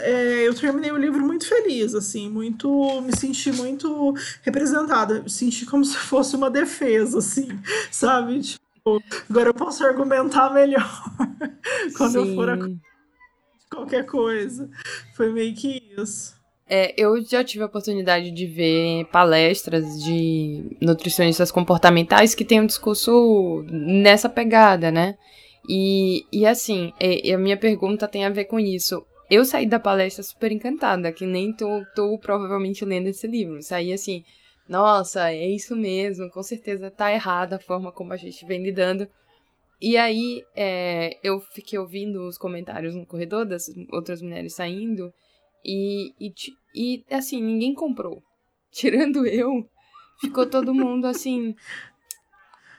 [0.00, 5.64] é, eu terminei o livro muito feliz, assim, muito, me senti muito representada, me senti
[5.64, 7.48] como se fosse uma defesa, assim,
[7.90, 8.40] sabe?
[8.40, 10.90] Tipo, agora eu posso argumentar melhor
[11.96, 12.30] quando Sim.
[12.30, 12.58] eu for a
[13.70, 14.68] qualquer coisa.
[15.14, 16.34] Foi meio que isso.
[16.68, 22.66] É, eu já tive a oportunidade de ver palestras de nutricionistas comportamentais que têm um
[22.66, 25.16] discurso nessa pegada, né?
[25.68, 29.04] E, e assim, e a minha pergunta tem a ver com isso.
[29.32, 33.62] Eu saí da palestra super encantada, que nem tô, tô provavelmente lendo esse livro.
[33.62, 34.24] Saí assim,
[34.68, 39.08] nossa, é isso mesmo, com certeza tá errada a forma como a gente vem lidando
[39.84, 45.12] e aí, é, eu fiquei ouvindo os comentários no corredor das outras mulheres saindo,
[45.64, 46.32] e, e,
[46.72, 48.22] e assim, ninguém comprou.
[48.70, 49.68] Tirando eu,
[50.20, 51.56] ficou todo mundo assim.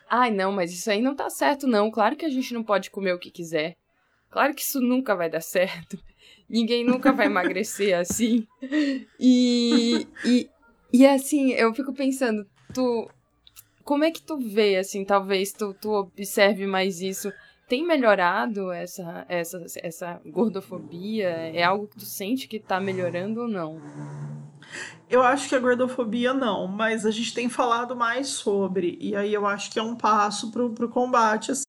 [0.10, 1.92] Ai, não, mas isso aí não tá certo, não.
[1.92, 3.76] Claro que a gente não pode comer o que quiser.
[4.30, 6.00] Claro que isso nunca vai dar certo.
[6.54, 8.48] Ninguém nunca vai emagrecer assim.
[9.20, 10.48] E, e,
[10.94, 13.10] e assim, eu fico pensando, tu,
[13.84, 17.34] como é que tu vê, assim, talvez tu, tu observe mais isso?
[17.68, 21.28] Tem melhorado essa, essa, essa gordofobia?
[21.28, 23.82] É algo que tu sente que tá melhorando ou não?
[25.10, 29.34] Eu acho que a gordofobia não, mas a gente tem falado mais sobre, e aí
[29.34, 31.64] eu acho que é um passo pro, pro combate, assim.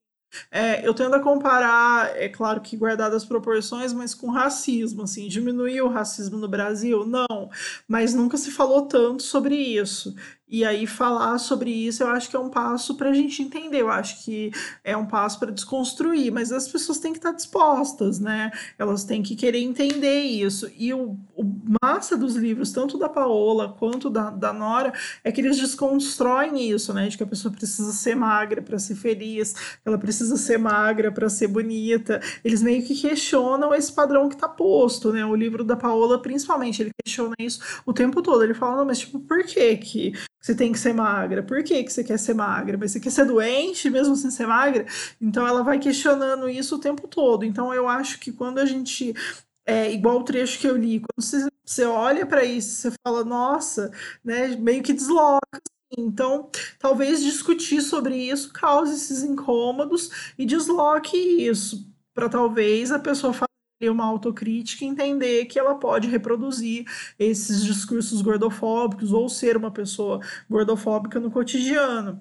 [0.51, 5.29] É, eu tendo a comparar, é claro que guardado as proporções, mas com racismo, assim,
[5.29, 7.05] diminuiu o racismo no Brasil?
[7.07, 7.51] Não,
[7.89, 10.15] mas nunca se falou tanto sobre isso.
[10.47, 13.81] E aí falar sobre isso eu acho que é um passo para a gente entender,
[13.81, 14.51] eu acho que
[14.85, 18.53] é um passo para desconstruir, mas as pessoas têm que estar dispostas, né?
[18.79, 20.71] Elas têm que querer entender isso.
[20.77, 21.45] E o, o
[21.83, 26.93] massa dos livros, tanto da Paola quanto da, da Nora, é que eles desconstroem isso,
[26.93, 27.09] né?
[27.09, 29.55] De que a pessoa precisa ser magra para ser feliz,
[29.85, 32.21] ela precisa ser magra para ser bonita.
[32.45, 35.25] Eles meio que questionam esse padrão que está posto, né?
[35.25, 38.45] O livro da Paola, principalmente, ele questiona isso o tempo todo.
[38.45, 40.13] Ele fala, não, mas tipo, por que que
[40.45, 41.43] você tem que ser magra.
[41.43, 42.77] Por que, que você quer ser magra?
[42.77, 44.85] Mas você quer ser doente mesmo sem ser magra?
[45.19, 47.47] Então ela vai questionando isso o tempo todo.
[47.47, 49.15] Então eu acho que quando a gente.
[49.67, 53.25] É igual o trecho que eu li, quando você, você olha para isso, você fala,
[53.25, 53.91] nossa,
[54.23, 54.49] né?
[54.49, 55.41] Meio que desloca.
[55.55, 56.07] Assim.
[56.07, 63.33] Então, talvez discutir sobre isso cause esses incômodos e desloque isso, para talvez a pessoa
[63.33, 66.85] ter uma autocrítica e entender que ela pode reproduzir
[67.19, 72.21] esses discursos gordofóbicos ou ser uma pessoa gordofóbica no cotidiano.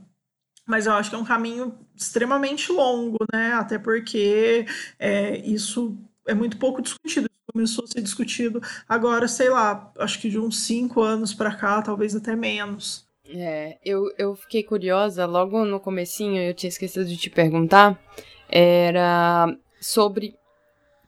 [0.65, 3.53] Mas eu acho que é um caminho extremamente longo, né?
[3.53, 4.65] Até porque
[4.97, 7.29] é, isso é muito pouco discutido.
[7.51, 11.81] Começou a ser discutido agora, sei lá, acho que de uns cinco anos para cá,
[11.81, 13.05] talvez até menos.
[13.25, 17.99] É, eu, eu fiquei curiosa, logo no comecinho, eu tinha esquecido de te perguntar,
[18.49, 20.35] era sobre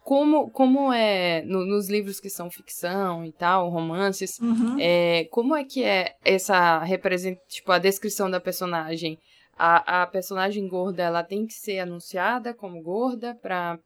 [0.06, 4.78] como, como é no, nos livros que são ficção e tal, romances, uhum.
[4.80, 9.18] é, como é que é essa representa, tipo, a descrição da personagem?
[9.58, 13.80] A, a personagem gorda, ela tem que ser anunciada como gorda para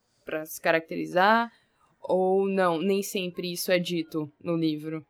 [0.46, 1.50] se caracterizar?
[2.02, 5.02] Ou não, nem sempre isso é dito no livro?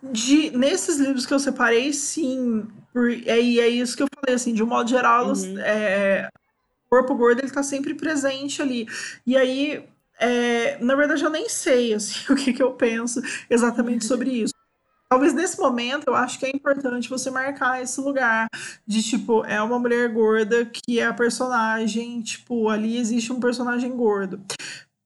[0.00, 2.68] De, nesses livros que eu separei, sim.
[2.92, 5.58] Por, é, é isso que eu falei, assim, de um modo geral, uhum.
[5.58, 6.28] é,
[6.86, 8.86] o corpo gordo ele tá sempre presente ali.
[9.26, 9.84] E aí,
[10.18, 14.52] é, na verdade, eu nem sei assim, o que, que eu penso exatamente sobre isso.
[15.08, 18.48] Talvez nesse momento eu acho que é importante você marcar esse lugar
[18.86, 23.94] de tipo, é uma mulher gorda que é a personagem, tipo, ali existe um personagem
[23.94, 24.40] gordo.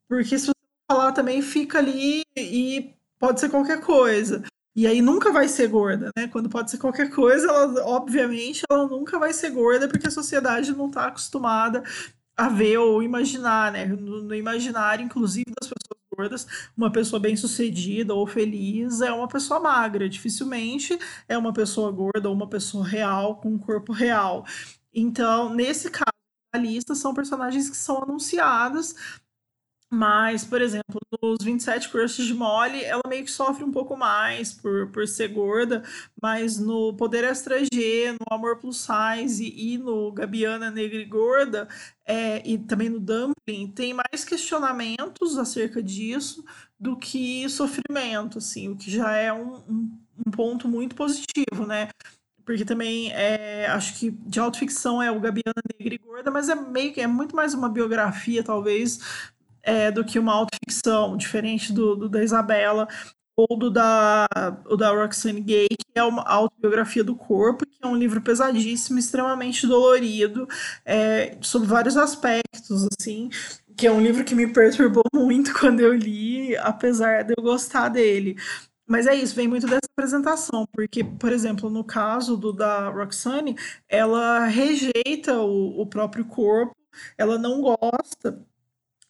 [0.09, 0.53] Porque se você
[0.88, 4.45] falar também fica ali e pode ser qualquer coisa.
[4.76, 6.28] E aí nunca vai ser gorda, né?
[6.28, 10.70] Quando pode ser qualquer coisa, ela obviamente ela nunca vai ser gorda porque a sociedade
[10.76, 11.83] não está acostumada
[12.37, 13.87] a ver ou imaginar, né?
[13.87, 16.47] No, no, imaginário, inclusive, das pessoas gordas.
[16.76, 20.09] Uma pessoa bem-sucedida ou feliz é uma pessoa magra.
[20.09, 24.45] Dificilmente é uma pessoa gorda ou uma pessoa real com um corpo real.
[24.93, 26.07] Então, nesse caso,
[26.55, 28.95] a lista são personagens que são anunciadas
[29.97, 34.53] mas, por exemplo, nos 27 Crushes de Molly, ela meio que sofre um pouco mais
[34.53, 35.82] por, por ser gorda,
[36.20, 41.66] mas no Poder Extra G, no Amor Plus Size e no Gabiana Negra e Gorda,
[42.05, 46.44] é, e também no Dumpling, tem mais questionamentos acerca disso
[46.78, 51.88] do que sofrimento, assim, o que já é um, um, um ponto muito positivo, né?
[52.47, 56.55] porque também é, acho que de autoficção é o Gabiana Negra e Gorda, mas é
[56.55, 59.01] meio que é muito mais uma biografia, talvez,
[59.67, 62.89] é, do que uma autoficção, diferente do, do da Isabela
[63.37, 64.27] ou do da,
[64.64, 68.99] o da Roxane Gay, que é uma autobiografia do corpo, que é um livro pesadíssimo,
[68.99, 70.49] extremamente dolorido,
[70.87, 73.29] é, sobre vários aspectos, assim,
[73.77, 77.91] que é um livro que me perturbou muito quando eu li, apesar de eu gostar
[77.91, 78.37] dele.
[78.89, 83.57] Mas é isso, vem muito dessa apresentação, porque, por exemplo, no caso do da Roxane,
[83.89, 86.75] ela rejeita o, o próprio corpo,
[87.19, 88.41] ela não gosta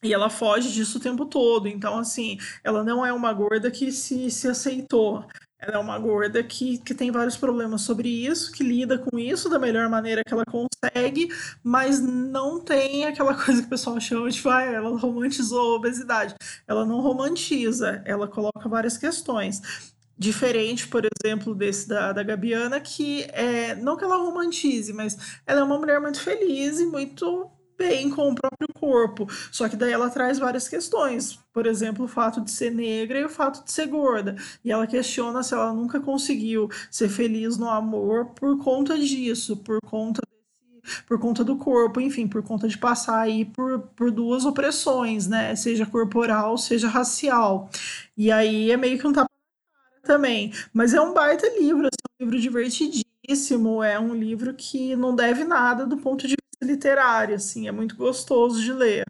[0.03, 1.67] e ela foge disso o tempo todo.
[1.67, 5.25] Então, assim, ela não é uma gorda que se, se aceitou.
[5.59, 9.49] Ela é uma gorda que, que tem vários problemas sobre isso, que lida com isso
[9.49, 11.29] da melhor maneira que ela consegue,
[11.63, 16.35] mas não tem aquela coisa que o pessoal chama de ah, ela romantizou a obesidade.
[16.67, 19.93] Ela não romantiza, ela coloca várias questões.
[20.15, 25.61] Diferente, por exemplo, desse da, da Gabiana, que é, não que ela romantize, mas ela
[25.61, 29.27] é uma mulher muito feliz e muito bem com o próprio corpo.
[29.51, 31.39] Só que daí ela traz várias questões.
[31.53, 34.35] Por exemplo, o fato de ser negra e o fato de ser gorda.
[34.63, 39.79] E ela questiona se ela nunca conseguiu ser feliz no amor por conta disso, por
[39.81, 40.21] conta
[41.05, 45.53] por conta do corpo, enfim, por conta de passar aí por, por duas opressões, né?
[45.53, 47.69] Seja corporal, seja racial.
[48.15, 49.29] E aí é meio que um tapa
[50.03, 50.53] também.
[50.73, 55.13] Mas é um baita livro, assim, é um livro divertidíssimo, é um livro que não
[55.13, 59.05] deve nada do ponto de literário, assim, é muito gostoso de ler.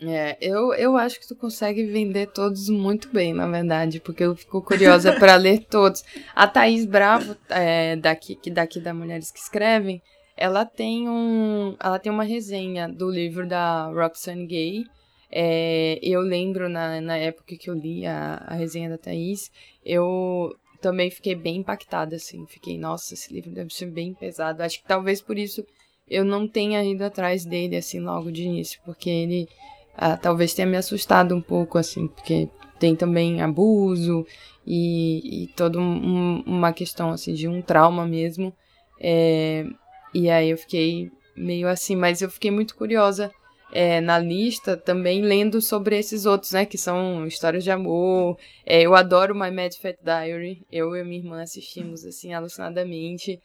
[0.00, 4.36] É, eu, eu acho que tu consegue vender todos muito bem, na verdade, porque eu
[4.36, 6.04] fico curiosa para ler todos.
[6.34, 10.02] A Thaís Bravo, é, daqui, que daqui da Mulheres que Escrevem,
[10.36, 14.84] ela tem um, ela tem uma resenha do livro da Roxane Gay.
[15.32, 19.50] É, eu lembro na, na época que eu li a, a resenha da Thaís,
[19.84, 22.46] eu também fiquei bem impactada, assim.
[22.46, 24.62] Fiquei, nossa, esse livro deve ser bem pesado.
[24.62, 25.64] Acho que talvez por isso
[26.08, 29.48] eu não tenha ido atrás dele, assim, logo de início, porque ele
[29.96, 32.48] ah, talvez tenha me assustado um pouco, assim, porque
[32.78, 34.26] tem também abuso
[34.66, 38.52] e, e toda um, uma questão, assim, de um trauma mesmo.
[39.00, 39.64] É,
[40.12, 43.30] e aí eu fiquei meio assim, mas eu fiquei muito curiosa
[43.72, 46.64] é, na lista também lendo sobre esses outros, né?
[46.64, 48.38] Que são histórias de amor.
[48.64, 50.62] É, eu adoro My Mad Fat Diary.
[50.70, 53.40] Eu e minha irmã assistimos, assim, alucinadamente.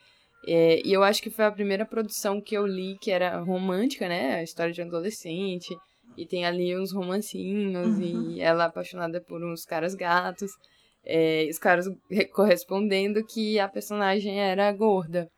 [0.47, 4.07] É, e eu acho que foi a primeira produção que eu li que era romântica,
[4.07, 4.35] né?
[4.35, 5.75] A história de um adolescente.
[6.17, 8.31] E tem ali uns romancinhos uhum.
[8.31, 10.51] e ela apaixonada por uns caras gatos.
[11.05, 11.85] É, os caras
[12.33, 15.29] correspondendo que a personagem era gorda.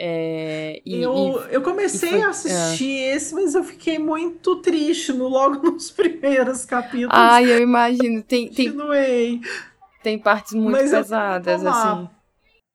[0.00, 3.16] É, e, eu, e, eu comecei foi, a assistir é.
[3.16, 7.10] esse, mas eu fiquei muito triste no, logo nos primeiros capítulos.
[7.10, 8.22] Ai, eu imagino.
[8.22, 8.72] Tem, tem,
[10.02, 12.17] tem partes muito mas pesadas, assim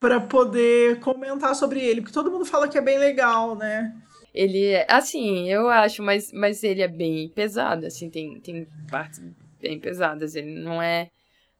[0.04, 3.96] para poder comentar sobre ele, porque todo mundo fala que é bem legal, né?
[4.34, 9.22] Ele é, assim, eu acho, mas, mas ele é bem pesado, assim, tem, tem partes
[9.62, 11.10] bem pesadas, ele não é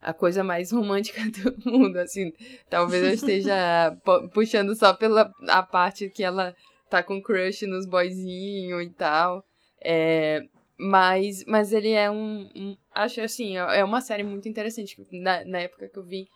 [0.02, 2.34] a coisa mais romântica do mundo, assim,
[2.70, 3.96] talvez eu esteja
[4.34, 6.54] puxando só pela a parte que ela
[6.90, 9.42] tá com crush nos boyzinhos e tal,
[9.82, 10.42] é,
[10.78, 15.60] mas, mas ele é um, um, acho assim, é uma série muito interessante, na, na
[15.60, 16.28] época que eu vi,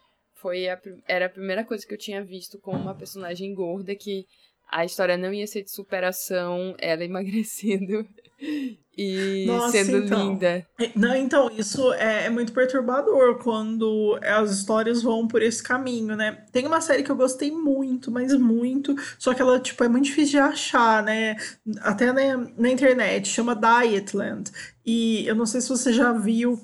[0.41, 4.25] foi a, era a primeira coisa que eu tinha visto com uma personagem gorda que
[4.69, 8.05] a história não ia ser de superação, ela emagrecendo
[8.97, 10.19] e Nossa, sendo então.
[10.19, 10.67] linda.
[10.77, 16.15] É, não, então, isso é, é, muito perturbador quando as histórias vão por esse caminho,
[16.15, 16.43] né?
[16.51, 20.05] Tem uma série que eu gostei muito, mas muito, só que ela, tipo, é muito
[20.05, 21.38] difícil de achar, né?
[21.79, 24.51] Até na, na internet, chama Dietland.
[24.85, 26.59] E eu não sei se você já viu,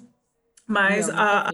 [0.67, 1.51] mas não, a,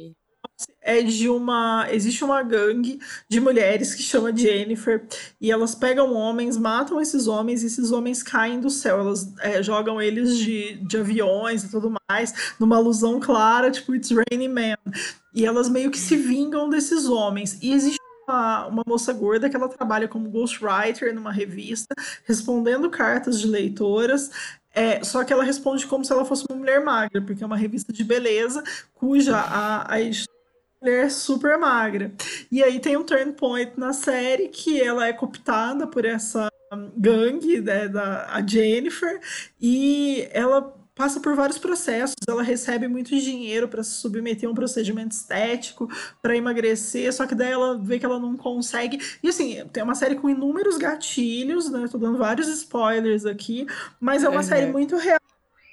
[0.81, 1.87] é de uma.
[1.91, 5.05] Existe uma gangue de mulheres que chama Jennifer,
[5.39, 8.99] e elas pegam homens, matam esses homens, e esses homens caem do céu.
[8.99, 14.11] Elas é, jogam eles de, de aviões e tudo mais, numa alusão clara, tipo, It's
[14.11, 14.93] Raining Man.
[15.33, 17.59] E elas meio que se vingam desses homens.
[17.61, 21.93] E existe uma, uma moça gorda que ela trabalha como ghostwriter numa revista,
[22.25, 24.31] respondendo cartas de leitoras.
[24.73, 27.57] É, só que ela responde como se ela fosse uma mulher magra, porque é uma
[27.57, 30.38] revista de beleza cuja a, a editora
[30.81, 32.11] mulher super magra.
[32.51, 36.49] E aí tem um turn point na série que ela é cooptada por essa
[36.95, 39.19] gangue né, da a Jennifer
[39.59, 44.53] e ela passa por vários processos, ela recebe muito dinheiro para se submeter a um
[44.53, 45.87] procedimento estético,
[46.21, 48.99] para emagrecer, só que daí ela vê que ela não consegue.
[49.23, 51.87] E assim, tem uma série com inúmeros gatilhos, né?
[51.89, 53.65] Tô dando vários spoilers aqui,
[53.97, 54.43] mas é uma uhum.
[54.43, 55.21] série muito real.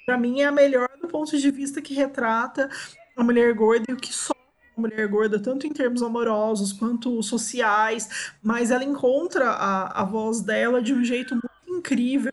[0.05, 2.69] Para mim é a melhor do ponto de vista que retrata
[3.17, 4.36] a mulher gorda e o que só
[4.79, 10.81] mulher gorda, tanto em termos amorosos quanto sociais, mas ela encontra a, a voz dela
[10.81, 12.31] de um jeito muito incrível.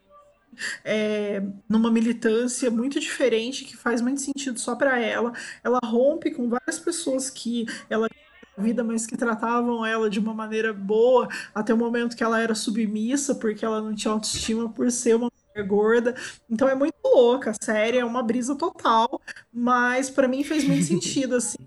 [0.85, 5.33] É, numa militância muito diferente que faz muito sentido só para ela.
[5.65, 8.09] Ela rompe com várias pessoas que ela
[8.57, 12.55] vida, mas que tratavam ela de uma maneira boa, até o momento que ela era
[12.55, 16.15] submissa, porque ela não tinha autoestima por ser uma mulher gorda.
[16.49, 19.21] Então é muito louca, a série é uma brisa total,
[19.53, 21.59] mas para mim fez muito sentido assim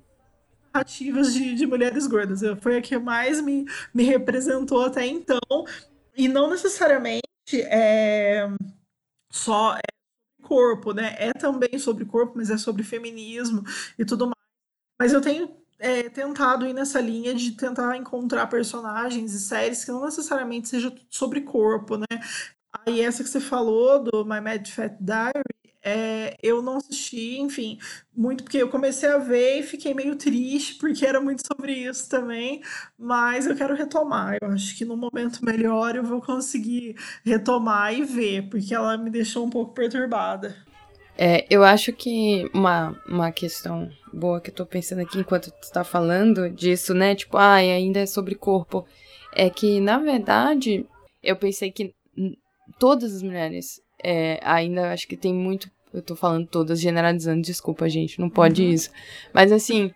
[0.77, 2.41] narrativas de, de mulheres gordas.
[2.61, 5.39] Foi a que mais me, me representou até então.
[6.15, 7.21] E não necessariamente
[7.53, 8.47] é
[9.31, 9.81] só é
[10.43, 11.15] corpo, né?
[11.17, 13.63] É também sobre corpo, mas é sobre feminismo
[13.97, 14.37] e tudo mais.
[14.99, 15.49] Mas eu tenho
[15.79, 20.93] é, tentado ir nessa linha de tentar encontrar personagens e séries que não necessariamente seja
[21.09, 22.05] sobre corpo, né?
[22.85, 25.43] Aí essa que você falou do My Mad Fat Diary,
[25.83, 27.77] é, eu não assisti, enfim,
[28.15, 32.09] muito porque eu comecei a ver e fiquei meio triste, porque era muito sobre isso
[32.09, 32.61] também,
[32.97, 34.37] mas eu quero retomar.
[34.41, 39.09] Eu acho que no momento melhor eu vou conseguir retomar e ver, porque ela me
[39.09, 40.55] deixou um pouco perturbada.
[41.17, 45.71] É, eu acho que uma, uma questão boa que eu tô pensando aqui enquanto tu
[45.71, 47.15] tá falando disso, né?
[47.15, 48.85] Tipo, ah, ainda é sobre corpo.
[49.33, 50.85] É que, na verdade,
[51.23, 51.93] eu pensei que
[52.77, 57.89] todas as mulheres é, ainda acho que tem muito eu tô falando todas generalizando, desculpa,
[57.89, 58.69] gente, não pode uhum.
[58.69, 58.91] isso.
[59.33, 59.91] Mas assim,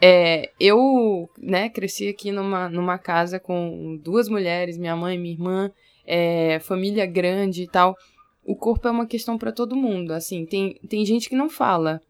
[0.00, 5.70] é, eu, né, cresci aqui numa, numa casa com duas mulheres, minha mãe, minha irmã,
[6.06, 7.96] é, família grande e tal.
[8.44, 12.00] O corpo é uma questão para todo mundo, assim, tem, tem gente que não fala.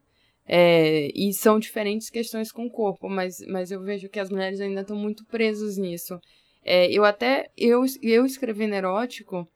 [0.46, 4.60] É, e são diferentes questões com o corpo, mas, mas eu vejo que as mulheres
[4.60, 6.18] ainda estão muito presas nisso.
[6.64, 9.46] É, eu até, eu, eu escrevendo erótico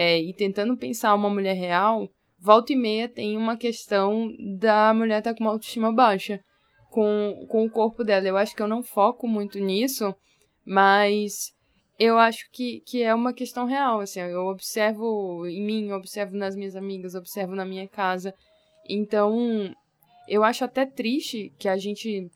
[0.00, 5.18] é, e tentando pensar uma mulher real, volta e meia tem uma questão da mulher
[5.18, 6.38] estar tá com uma autoestima baixa
[6.88, 8.28] com, com o corpo dela.
[8.28, 10.14] Eu acho que eu não foco muito nisso,
[10.64, 11.52] mas
[11.98, 16.54] eu acho que, que é uma questão real, assim, eu observo em mim, observo nas
[16.54, 18.32] minhas amigas, observo na minha casa.
[18.88, 19.74] Então,
[20.28, 22.30] eu acho até triste que a gente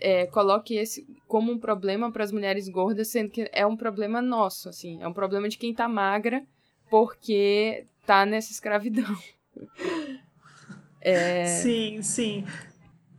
[0.00, 4.20] é, coloque esse como um problema para as mulheres gordas, sendo que é um problema
[4.20, 6.42] nosso, assim, é um problema de quem tá magra,
[6.88, 9.16] porque tá nessa escravidão.
[11.02, 11.46] É...
[11.46, 12.44] Sim, sim.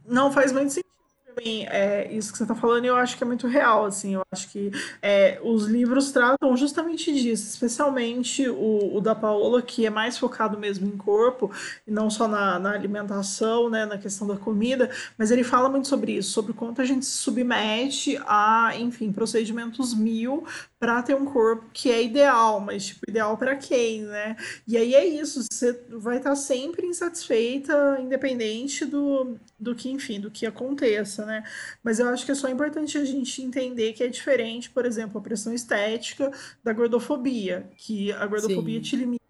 [0.06, 0.91] Não faz muito sentido
[1.38, 4.22] mim, é, isso que você está falando, eu acho que é muito real, assim, eu
[4.32, 4.72] acho que
[5.02, 10.58] é, os livros tratam justamente disso, especialmente o, o, da Paola, que é mais focado
[10.58, 11.52] mesmo em corpo,
[11.88, 15.88] e não só na, na, alimentação, né, na questão da comida, mas ele fala muito
[15.88, 20.46] sobre isso, sobre quanto a gente se submete a, enfim, procedimentos mil
[20.82, 24.36] para ter um corpo que é ideal, mas tipo, ideal para quem, né?
[24.68, 30.20] E aí é isso, você vai estar tá sempre insatisfeita, independente do, do que, enfim,
[30.20, 31.44] do que aconteça, né?
[31.84, 35.20] Mas eu acho que é só importante a gente entender que é diferente, por exemplo,
[35.20, 36.32] a pressão estética
[36.64, 38.82] da gordofobia, que a gordofobia Sim.
[38.82, 39.22] te limita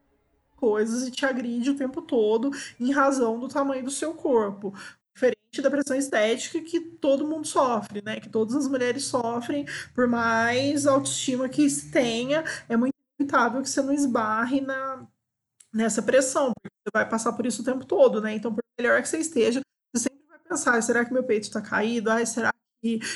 [0.55, 2.49] coisas e te agride o tempo todo
[2.79, 4.73] em razão do tamanho do seu corpo
[5.13, 8.19] diferente da pressão estética que todo mundo sofre, né?
[8.19, 13.69] Que todas as mulheres sofrem, por mais autoestima que se tenha, é muito inevitável que
[13.69, 15.05] você não esbarre na,
[15.73, 18.33] nessa pressão, porque você vai passar por isso o tempo todo, né?
[18.33, 19.61] Então, por melhor que você esteja,
[19.93, 22.09] você sempre vai pensar, será que meu peito está caído?
[22.11, 22.53] Ai, será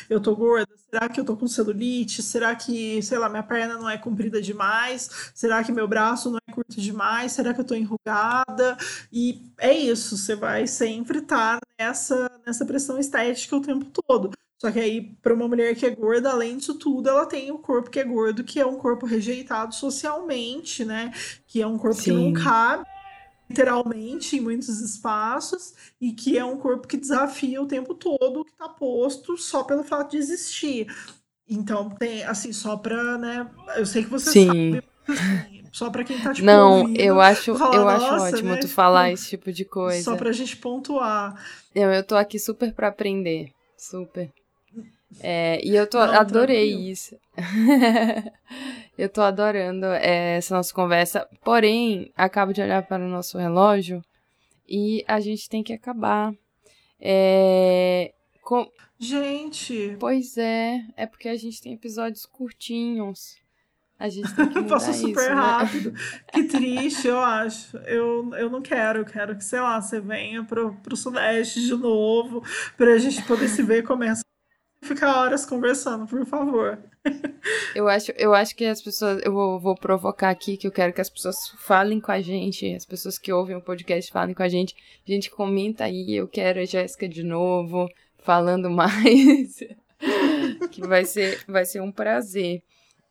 [0.10, 0.68] eu tô gorda?
[0.90, 2.22] Será que eu tô com celulite?
[2.22, 5.32] Será que, sei lá, minha perna não é comprida demais?
[5.34, 7.34] Será que meu braço não é curto demais?
[7.34, 8.78] Será que eu tô enrugada?
[9.12, 14.32] E é isso, você vai sempre estar tá nessa, nessa pressão estética o tempo todo.
[14.58, 17.58] Só que aí, para uma mulher que é gorda, além disso tudo, ela tem o
[17.58, 21.12] corpo que é gordo, que é um corpo rejeitado socialmente, né?
[21.46, 22.04] Que é um corpo Sim.
[22.04, 22.86] que não cabe
[23.50, 28.46] literalmente em muitos espaços e que é um corpo que desafia o tempo todo o
[28.46, 30.88] que está posto só pelo fato de existir.
[31.48, 33.50] Então tem assim só para, né?
[33.76, 34.72] Eu sei que você Sim.
[34.72, 34.84] sabe.
[35.08, 38.58] Assim, só para quem tá tipo Não, ouvindo, eu acho, eu acho ótimo né?
[38.58, 40.04] tu falar esse tipo de coisa.
[40.04, 41.40] Só pra gente pontuar.
[41.76, 44.32] Eu, eu tô aqui super para aprender, super.
[45.20, 46.92] É, e eu tô, Não, adorei tranquilo.
[46.92, 47.18] isso.
[48.98, 51.28] eu tô adorando é, essa nossa conversa.
[51.44, 54.04] Porém, acabo de olhar para o nosso relógio
[54.68, 56.34] e a gente tem que acabar.
[57.00, 58.70] É, com...
[58.98, 59.96] Gente!
[60.00, 63.38] Pois é, é porque a gente tem episódios curtinhos.
[63.98, 65.36] A gente tem que Passou super isso, né?
[65.36, 65.92] rápido.
[65.92, 66.00] Né?
[66.34, 67.78] Que triste, eu acho.
[67.78, 71.76] Eu, eu não quero, eu quero que, sei lá, você venha pro, pro Sudeste de
[71.76, 72.44] novo,
[72.78, 74.35] pra gente poder se ver e começa a
[74.86, 76.78] ficar horas conversando, por favor.
[77.76, 79.22] Eu acho, eu acho que as pessoas.
[79.24, 82.74] Eu vou, vou provocar aqui que eu quero que as pessoas falem com a gente,
[82.74, 84.76] as pessoas que ouvem o podcast falem com a gente.
[85.08, 89.60] A gente comenta aí, eu quero a Jéssica de novo, falando mais.
[90.72, 92.64] que vai ser, vai ser um prazer.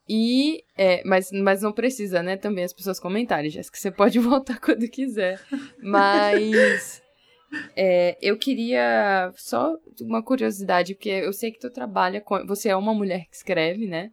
[0.08, 4.58] E, é, mas, mas não precisa, né, também as pessoas comentarem, Jéssica, você pode voltar
[4.58, 5.40] quando quiser.
[5.80, 7.03] Mas
[7.76, 12.46] é, eu queria só uma curiosidade, porque eu sei que tu trabalha com.
[12.46, 14.10] Você é uma mulher que escreve, né?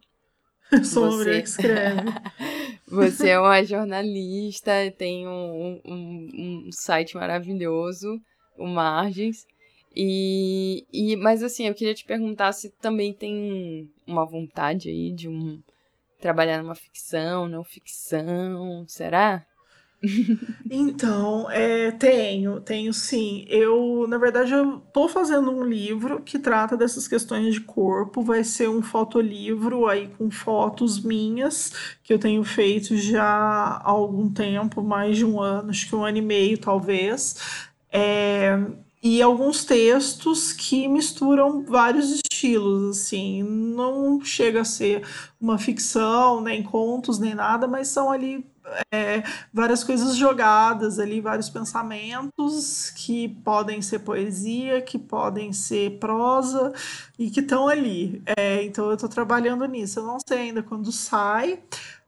[0.70, 1.08] Eu sou você...
[1.08, 2.02] uma mulher que escreve.
[2.88, 6.28] você é uma jornalista, tem um, um,
[6.66, 8.20] um site maravilhoso,
[8.56, 9.46] o Margens.
[9.94, 15.28] E, e, mas assim, eu queria te perguntar se também tem uma vontade aí de
[15.28, 15.60] um
[16.18, 19.44] trabalhar numa ficção, não ficção, será?
[20.70, 23.44] Então, é, tenho, tenho sim.
[23.48, 28.22] Eu, na verdade, eu tô fazendo um livro que trata dessas questões de corpo.
[28.22, 31.72] Vai ser um fotolivro aí com fotos minhas,
[32.02, 36.04] que eu tenho feito já há algum tempo, mais de um ano, acho que um
[36.04, 37.36] ano e meio, talvez.
[37.90, 38.58] É,
[39.02, 45.02] e alguns textos que misturam vários estilos, assim, não chega a ser
[45.40, 48.44] uma ficção, nem contos, nem nada, mas são ali
[48.90, 56.72] é, várias coisas jogadas ali, vários pensamentos que podem ser poesia, que podem ser prosa
[57.18, 58.22] e que estão ali.
[58.36, 60.00] É, então eu estou trabalhando nisso.
[60.00, 61.60] Eu não sei ainda quando sai,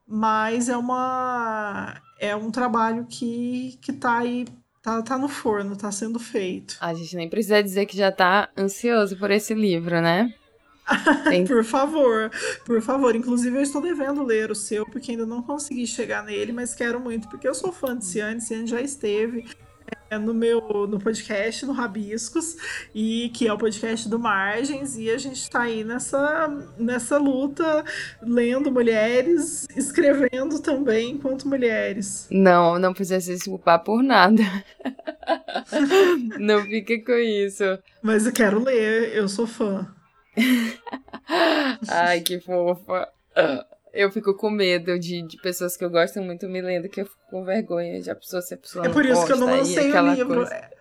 [0.06, 4.46] mas é uma é um trabalho que que está aí
[4.84, 6.76] Tá, tá no forno, tá sendo feito.
[6.78, 10.34] A gente nem precisa dizer que já tá ansioso por esse livro, né?
[11.46, 12.30] Por favor,
[12.64, 13.16] por favor.
[13.16, 17.00] Inclusive, eu estou devendo ler o seu, porque ainda não consegui chegar nele, mas quero
[17.00, 19.46] muito, porque eu sou fã de Ciane, Ciane já esteve
[20.10, 22.56] é, no meu no podcast, no Rabiscos,
[22.94, 27.84] e que é o podcast do Margens, e a gente está aí nessa, nessa luta,
[28.22, 32.28] lendo mulheres, escrevendo também enquanto mulheres.
[32.30, 34.42] Não, não precisa se desculpar por nada.
[36.38, 37.64] não fica com isso.
[38.02, 39.90] Mas eu quero ler, eu sou fã.
[41.88, 43.08] Ai, que fofa.
[43.92, 47.06] Eu fico com medo de, de pessoas que eu gosto muito me lendo que eu
[47.06, 49.92] fico com vergonha de a pessoa ser pessoa É por isso que eu não lancei
[49.92, 50.34] o livro.
[50.36, 50.74] Coisa.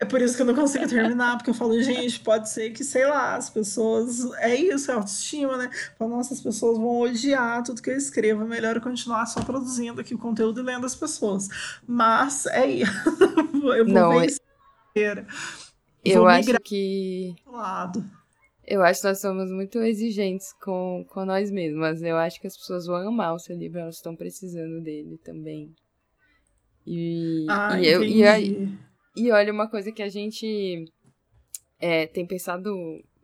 [0.00, 2.84] É por isso que eu não consigo terminar, porque eu falo, gente, pode ser que,
[2.84, 4.30] sei lá, as pessoas.
[4.36, 5.70] É isso, é autoestima, né?
[5.98, 8.46] Falo, nossa, as pessoas vão odiar tudo que eu escrevo.
[8.46, 11.48] Melhor eu continuar só produzindo aqui o conteúdo e lendo as pessoas.
[11.84, 12.92] Mas é isso.
[13.76, 14.36] eu vou não, ver
[14.96, 15.24] é...
[16.04, 17.34] Eu acho que.
[17.44, 18.04] Lado.
[18.70, 22.02] Eu acho que nós somos muito exigentes com, com nós mesmas.
[22.02, 25.74] Eu acho que as pessoas vão amar o seu livro, elas estão precisando dele também.
[26.86, 28.22] E, ah, e, eu, e,
[29.16, 30.84] e olha, uma coisa que a gente
[31.80, 32.70] é, tem pensado,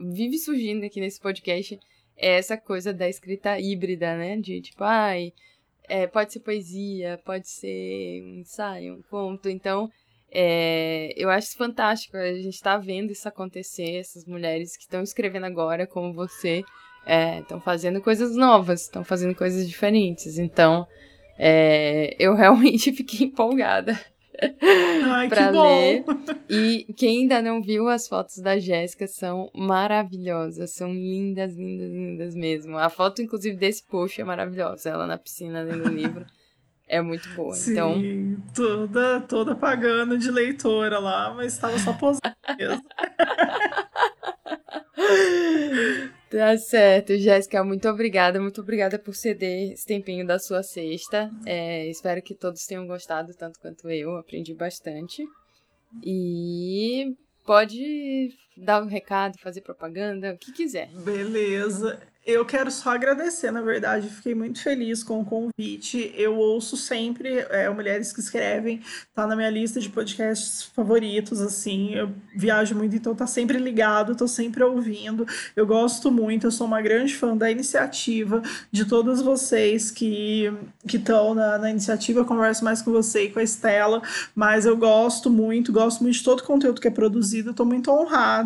[0.00, 1.78] vive surgindo aqui nesse podcast,
[2.16, 4.38] é essa coisa da escrita híbrida, né?
[4.38, 5.30] De tipo, ai,
[5.86, 9.50] é, pode ser poesia, pode ser um ensaio, um conto.
[9.50, 9.90] Então,
[10.34, 15.02] é, eu acho fantástico a gente estar tá vendo isso acontecer, essas mulheres que estão
[15.02, 16.64] escrevendo agora, como você,
[17.40, 20.36] estão é, fazendo coisas novas, estão fazendo coisas diferentes.
[20.36, 20.86] Então,
[21.38, 23.98] é, eu realmente fiquei empolgada
[25.28, 26.04] para ler.
[26.50, 32.34] E quem ainda não viu as fotos da Jéssica são maravilhosas, são lindas, lindas, lindas
[32.34, 32.76] mesmo.
[32.76, 36.26] A foto, inclusive, desse post é maravilhosa, ela na piscina lendo o livro
[36.88, 37.54] é muito boa.
[37.54, 38.42] Sim, então...
[38.54, 42.82] toda, toda pagando de leitora lá, mas estava só posando mesmo.
[46.30, 51.30] Tá certo, Jéssica, muito obrigada, muito obrigada por ceder esse tempinho da sua sexta.
[51.46, 55.24] É, espero que todos tenham gostado tanto quanto eu, aprendi bastante.
[56.04, 57.14] E
[57.46, 60.88] pode dar um recado, fazer propaganda, o que quiser.
[60.88, 62.00] Beleza.
[62.26, 66.10] Eu quero só agradecer, na verdade, fiquei muito feliz com o convite.
[66.16, 68.80] Eu ouço sempre é, Mulheres que Escrevem,
[69.14, 71.94] tá na minha lista de podcasts favoritos, assim.
[71.94, 75.26] Eu viajo muito, então tá sempre ligado, tô sempre ouvindo.
[75.54, 78.40] Eu gosto muito, eu sou uma grande fã da iniciativa,
[78.72, 80.50] de todas vocês que
[80.86, 82.20] estão na, na iniciativa.
[82.20, 84.00] Eu converso mais com você e com a Estela,
[84.34, 87.52] mas eu gosto muito, gosto muito de todo o conteúdo que é produzido.
[87.52, 88.43] Tô muito honrada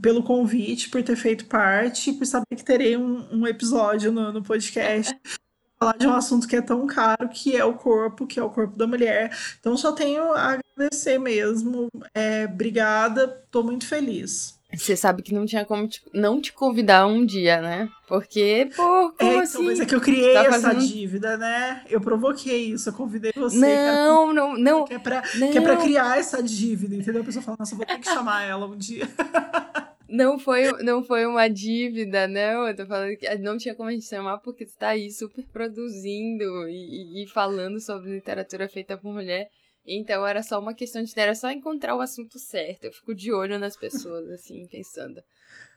[0.00, 4.42] pelo convite, por ter feito parte, por saber que terei um, um episódio no, no
[4.42, 5.14] podcast
[5.82, 8.50] falar de um assunto que é tão caro, que é o corpo, que é o
[8.50, 9.36] corpo da mulher.
[9.58, 11.88] Então só tenho a agradecer mesmo.
[12.14, 14.58] É, obrigada, tô muito feliz.
[14.74, 17.88] Você sabe que não tinha como te, não te convidar um dia, né?
[18.08, 19.58] Porque, pô, como é, assim?
[19.58, 21.84] Então, mas é que eu criei tá essa dívida, né?
[21.88, 23.58] Eu provoquei isso, eu convidei você.
[23.58, 24.84] Não, cara, não, não.
[24.84, 25.50] Que é, pra, não.
[25.50, 27.22] que é pra criar essa dívida, entendeu?
[27.22, 29.08] A pessoa fala, nossa, vou ter que chamar ela um dia.
[30.12, 32.68] Não foi, não foi uma dívida, não.
[32.68, 35.42] Eu tô falando que não tinha como a gente chamar porque tu tá aí super
[35.46, 39.48] produzindo e, e falando sobre literatura feita por mulher.
[39.86, 41.12] Então era só uma questão de.
[41.16, 42.84] Era só encontrar o assunto certo.
[42.84, 45.22] Eu fico de olho nas pessoas, assim, pensando.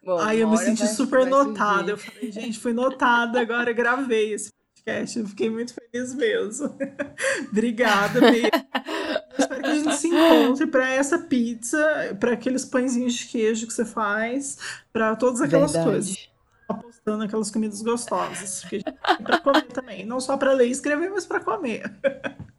[0.04, 1.92] Bom, Ai, eu me senti vai, super vai notada.
[1.92, 5.20] Eu falei, gente, fui notada, agora gravei esse podcast.
[5.20, 6.78] Eu fiquei muito feliz mesmo.
[7.50, 8.50] Obrigada, mesmo.
[9.38, 13.74] Espero que a gente se encontre para essa pizza, para aqueles pãezinhos de queijo que
[13.74, 14.60] você faz,
[14.94, 15.92] para todas aquelas Verdade.
[15.92, 16.30] coisas.
[16.70, 18.62] Apostando aquelas comidas gostosas.
[18.62, 18.84] Porque
[19.24, 20.06] para comer também.
[20.06, 21.92] Não só para ler e escrever, mas para comer.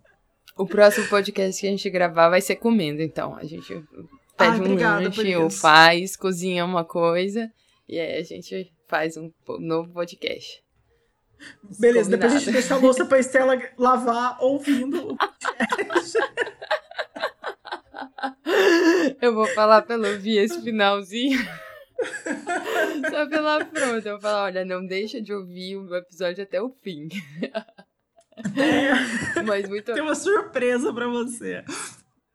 [0.57, 3.37] O próximo podcast que a gente gravar vai ser comendo, então.
[3.37, 3.85] A gente
[4.37, 7.51] pede um lanche ou faz, cozinha uma coisa
[7.89, 10.63] e aí a gente faz um novo podcast.
[11.79, 12.11] Beleza, Combinado.
[12.11, 16.19] depois a gente deixa a louça pra Estela lavar ouvindo o podcast.
[19.21, 21.39] Eu vou falar pra ela ouvir esse finalzinho.
[23.11, 24.09] Só pela pronta.
[24.09, 27.09] Eu vou falar, olha, não deixa de ouvir o episódio até o fim.
[28.37, 29.43] É.
[29.43, 29.93] Mas muito...
[29.93, 31.65] Tem uma surpresa pra você.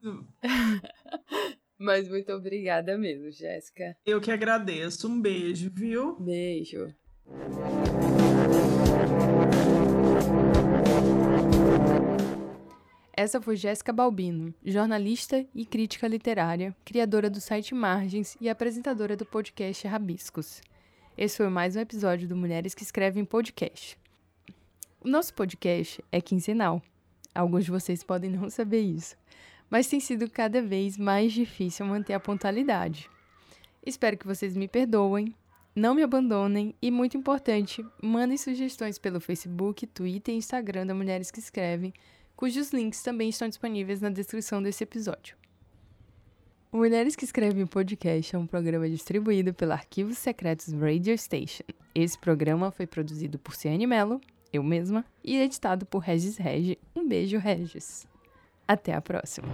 [1.78, 3.96] Mas muito obrigada mesmo, Jéssica.
[4.06, 5.08] Eu que agradeço.
[5.08, 6.16] Um beijo, viu?
[6.20, 6.94] Beijo.
[13.14, 19.26] Essa foi Jéssica Balbino, jornalista e crítica literária, criadora do site Margens e apresentadora do
[19.26, 20.62] podcast Rabiscos.
[21.18, 24.01] Esse foi mais um episódio do Mulheres que Escrevem Podcast.
[25.04, 26.80] O nosso podcast é quinzenal.
[27.34, 29.18] Alguns de vocês podem não saber isso,
[29.68, 33.10] mas tem sido cada vez mais difícil manter a pontualidade.
[33.84, 35.36] Espero que vocês me perdoem,
[35.76, 41.32] não me abandonem e, muito importante, mandem sugestões pelo Facebook, Twitter e Instagram da Mulheres
[41.32, 41.92] que Escrevem
[42.36, 45.36] cujos links também estão disponíveis na descrição desse episódio.
[46.72, 51.64] Mulheres que Escrevem Podcast é um programa distribuído pela Arquivos Secretos Radio Station.
[51.96, 54.22] Esse programa foi produzido por Ciane Mello,
[54.52, 56.78] eu mesma, e editado por Regis Regi.
[56.96, 58.08] Um beijo, Regis.
[58.68, 59.48] Até a próxima.